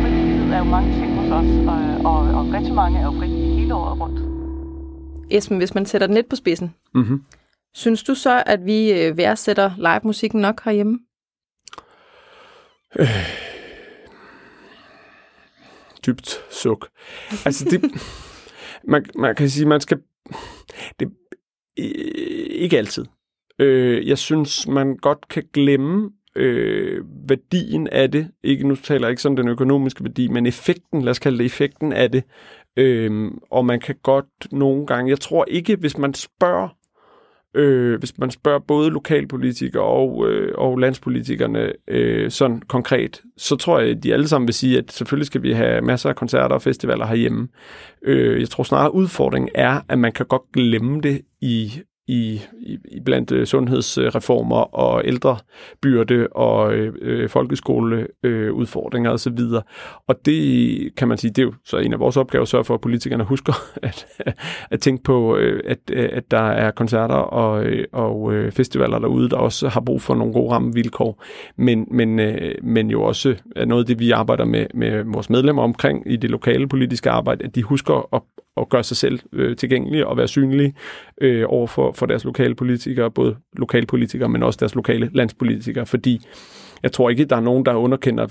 Frivillighed 0.01 0.53
er 0.53 0.57
jo 0.57 0.63
mange 0.63 0.93
ting 0.93 1.15
hos 1.19 1.25
os, 1.31 1.67
og, 1.67 2.11
og, 2.11 2.19
og 2.39 2.53
rigtig 2.53 2.73
mange 2.73 2.99
er 2.99 3.03
jo 3.03 3.11
frivillige 3.11 3.59
hele 3.59 3.73
året 3.75 3.99
rundt. 4.01 4.19
Esben, 5.31 5.57
hvis 5.57 5.75
man 5.75 5.85
sætter 5.85 6.07
den 6.07 6.15
lidt 6.15 6.29
på 6.29 6.35
spidsen, 6.35 6.75
Mm-hmm. 6.93 7.23
synes 7.73 8.03
du 8.03 8.15
så, 8.15 8.43
at 8.45 8.65
vi 8.65 8.91
øh, 8.93 9.17
værdsætter 9.17 9.71
live-musikken 9.77 10.41
nok 10.41 10.61
herhjemme? 10.65 10.99
Dybt 16.05 16.43
suk. 16.51 16.89
Altså, 17.45 17.65
det, 17.65 17.81
man, 18.91 19.05
man 19.15 19.35
kan 19.35 19.49
sige, 19.49 19.65
man 19.65 19.81
skal... 19.81 19.99
Det, 20.99 21.11
ikke 22.51 22.77
altid. 22.77 23.05
Øh, 23.59 24.07
jeg 24.07 24.17
synes, 24.17 24.67
man 24.67 24.97
godt 24.97 25.27
kan 25.27 25.43
glemme 25.53 26.09
øh, 26.35 27.03
værdien 27.29 27.87
af 27.87 28.11
det. 28.11 28.27
Ikke, 28.43 28.67
nu 28.67 28.75
taler 28.75 29.07
jeg 29.07 29.09
ikke 29.09 29.21
sådan 29.21 29.37
den 29.37 29.47
økonomiske 29.47 30.03
værdi, 30.03 30.27
men 30.27 30.45
effekten, 30.45 31.01
lad 31.01 31.11
os 31.11 31.19
kalde 31.19 31.37
det 31.37 31.45
effekten 31.45 31.93
af 31.93 32.11
det. 32.11 32.23
Øh, 32.77 33.31
og 33.51 33.65
man 33.65 33.79
kan 33.79 33.95
godt 34.03 34.25
nogle 34.51 34.85
gange, 34.85 35.09
jeg 35.09 35.19
tror 35.19 35.45
ikke, 35.47 35.75
hvis 35.75 35.97
man 35.97 36.13
spørger, 36.13 36.69
øh, 37.53 37.99
hvis 37.99 38.17
man 38.17 38.31
spørger 38.31 38.59
både 38.59 38.89
lokalpolitikere 38.89 39.83
og, 39.83 40.29
øh, 40.29 40.53
og 40.57 40.77
landspolitikerne 40.77 41.73
øh, 41.87 42.31
sådan 42.31 42.61
konkret, 42.67 43.21
så 43.37 43.55
tror 43.55 43.79
jeg, 43.79 43.89
at 43.89 44.03
de 44.03 44.13
alle 44.13 44.27
sammen 44.27 44.47
vil 44.47 44.53
sige, 44.53 44.77
at 44.77 44.91
selvfølgelig 44.91 45.27
skal 45.27 45.43
vi 45.43 45.51
have 45.51 45.81
masser 45.81 46.09
af 46.09 46.15
koncerter 46.15 46.55
og 46.55 46.61
festivaler 46.61 47.05
herhjemme. 47.05 47.47
Øh, 48.01 48.39
jeg 48.39 48.49
tror 48.49 48.63
snarere, 48.63 48.93
udfordringen 48.93 49.49
er, 49.55 49.81
at 49.89 49.99
man 49.99 50.11
kan 50.11 50.25
godt 50.25 50.51
glemme 50.53 51.01
det 51.01 51.21
i 51.41 51.71
i, 52.09 52.41
i, 52.91 52.99
blandt 53.05 53.31
øh, 53.31 53.45
sundhedsreformer 53.45 54.75
og 54.75 55.01
ældrebyrde 55.05 56.27
og 56.27 56.73
øh, 56.73 57.29
folkeskoleudfordringer 57.29 59.11
øh, 59.11 59.13
osv. 59.13 59.39
Og 60.07 60.25
det 60.25 60.95
kan 60.95 61.07
man 61.07 61.17
sige, 61.17 61.31
det 61.31 61.41
er 61.41 61.45
jo 61.45 61.53
så 61.65 61.77
en 61.77 61.93
af 61.93 61.99
vores 61.99 62.17
opgaver 62.17 62.41
at 62.41 62.47
sørge 62.47 62.63
for, 62.63 62.73
at 62.73 62.81
politikerne 62.81 63.23
husker 63.23 63.53
at, 63.87 64.07
at 64.71 64.79
tænke 64.79 65.03
på, 65.03 65.37
øh, 65.37 65.61
at, 65.65 65.79
øh, 65.91 66.09
at 66.11 66.31
der 66.31 66.47
er 66.47 66.71
koncerter 66.71 67.15
og, 67.15 67.65
og 67.93 68.33
festivaler 68.51 68.99
derude, 68.99 69.29
der 69.29 69.37
også 69.37 69.67
har 69.67 69.81
brug 69.81 70.01
for 70.01 70.15
nogle 70.15 70.33
gode 70.33 70.51
rammevilkår. 70.51 71.23
Men, 71.57 71.87
men, 71.91 72.19
øh, 72.19 72.55
men 72.63 72.89
jo 72.89 73.03
også 73.03 73.35
er 73.55 73.65
noget 73.65 73.83
af 73.83 73.87
det, 73.87 73.99
vi 73.99 74.11
arbejder 74.11 74.45
med, 74.45 74.65
med 74.73 75.03
vores 75.03 75.29
medlemmer 75.29 75.63
omkring 75.63 76.11
i 76.11 76.15
det 76.15 76.29
lokale 76.29 76.67
politiske 76.67 77.09
arbejde, 77.09 77.45
at 77.45 77.55
de 77.55 77.63
husker 77.63 78.15
at, 78.15 78.21
at 78.57 78.69
gøre 78.69 78.83
sig 78.83 78.97
selv 78.97 79.19
øh, 79.33 79.57
tilgængelige 79.57 80.07
og 80.07 80.17
være 80.17 80.27
synlige 80.27 80.73
øh, 81.21 81.45
over 81.47 81.67
for, 81.67 81.91
for 81.91 82.05
deres 82.05 82.23
lokale 82.23 82.55
politikere, 82.55 83.11
både 83.11 83.35
lokalpolitikere, 83.57 84.29
men 84.29 84.43
også 84.43 84.57
deres 84.59 84.75
lokale 84.75 85.09
landspolitikere, 85.13 85.85
fordi 85.85 86.21
jeg 86.83 86.91
tror 86.91 87.09
ikke, 87.09 87.25
der 87.25 87.35
er 87.35 87.39
nogen, 87.41 87.65
der 87.65 87.73
underkender 87.73 88.27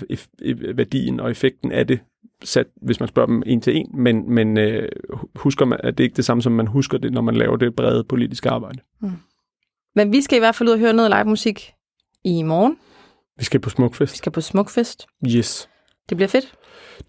værdien 0.75 1.19
og 1.19 1.31
effekten 1.31 1.71
af 1.71 1.87
det, 1.87 1.99
sat, 2.43 2.67
hvis 2.81 2.99
man 2.99 3.09
spørger 3.09 3.27
dem 3.27 3.43
en 3.45 3.61
til 3.61 3.77
en, 3.77 3.89
men, 3.93 4.33
men 4.33 4.57
øh, 4.57 4.89
husker 5.35 5.65
man, 5.65 5.79
at 5.83 5.97
det 5.97 6.03
er 6.03 6.05
ikke 6.05 6.15
det 6.15 6.25
samme, 6.25 6.43
som 6.43 6.51
man 6.51 6.67
husker 6.67 6.97
det, 6.97 7.13
når 7.13 7.21
man 7.21 7.35
laver 7.35 7.57
det 7.57 7.75
brede 7.75 8.03
politiske 8.03 8.49
arbejde. 8.49 8.79
Mm. 9.01 9.11
Men 9.95 10.11
vi 10.11 10.21
skal 10.21 10.35
i 10.35 10.39
hvert 10.39 10.55
fald 10.55 10.69
ud 10.69 10.73
og 10.73 10.79
høre 10.79 10.93
noget 10.93 11.11
live 11.11 11.25
musik 11.25 11.73
i 12.23 12.43
morgen. 12.43 12.77
Vi 13.37 13.43
skal 13.43 13.59
på 13.59 13.69
Smukfest. 13.69 14.13
Vi 14.13 14.17
skal 14.17 14.31
på 14.31 14.41
Smukfest. 14.41 15.07
Yes. 15.27 15.68
Det 16.09 16.17
bliver 16.17 16.27
fedt. 16.29 16.45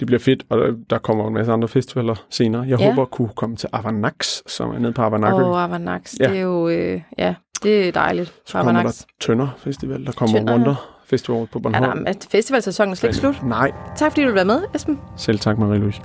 Det 0.01 0.07
bliver 0.07 0.19
fedt, 0.21 0.43
og 0.49 0.59
der- 0.59 0.73
der 0.91 0.99
kommer 0.99 1.27
en 1.29 1.35
masse 1.35 1.53
andre 1.53 1.69
festivaler 1.69 2.15
senere. 2.31 2.63
Jeg 2.63 2.79
Ja. 2.79 2.85
ja. 2.85 2.91
håber 2.91 3.03
at 3.03 3.11
kunne 3.11 3.29
komme 3.37 3.57
til 3.57 3.69
Avanax, 3.73 4.41
som 4.47 4.71
er 4.71 4.79
nede 4.79 4.93
på 4.93 5.03
Avanax. 5.03 5.33
Og 5.33 5.63
Avanax, 5.63 6.15
Ja. 6.21 6.29
det 6.29 6.37
er 6.37 6.41
jo, 6.41 6.69
øh, 6.69 7.01
ja, 7.19 7.35
det 7.63 7.89
er 7.89 7.93
dejligt. 7.93 8.35
Så 8.47 8.53
kommer 8.59 8.73
Avanax. 8.73 8.99
der 8.99 9.05
Tønder 9.21 9.49
Festival, 9.59 10.07
der 10.07 10.13
kommer 10.13 10.39
Tønder, 10.39 10.53
Wonder 10.53 10.75
Festival 11.07 11.47
på 11.47 11.59
Ja, 11.59 11.63
Bornholm. 11.63 12.05
der, 12.05 12.11
er- 12.13 12.17
festivalsæsonen 12.31 12.91
er 12.93 12.97
slet 12.97 13.09
ikke 13.09 13.19
slut. 13.19 13.43
Nej, 13.43 13.73
Tak 13.97 14.13
fordi 14.13 14.21
du 14.21 14.27
vil 14.27 14.35
være 14.35 14.45
med, 14.45 14.63
Esben. 14.75 15.01
selv 15.17 15.39
tak 15.39 15.57
Marie-Louise. 15.59 16.01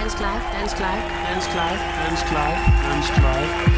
Dansk 0.00 0.18
Live, 0.20 0.42
Dansk 0.60 0.78
Live, 0.78 1.02
Dansk 1.30 1.50
Live, 1.54 1.78
Dansk 2.08 2.30
Live, 2.30 2.58
Dansk 2.88 3.16
Live. 3.16 3.75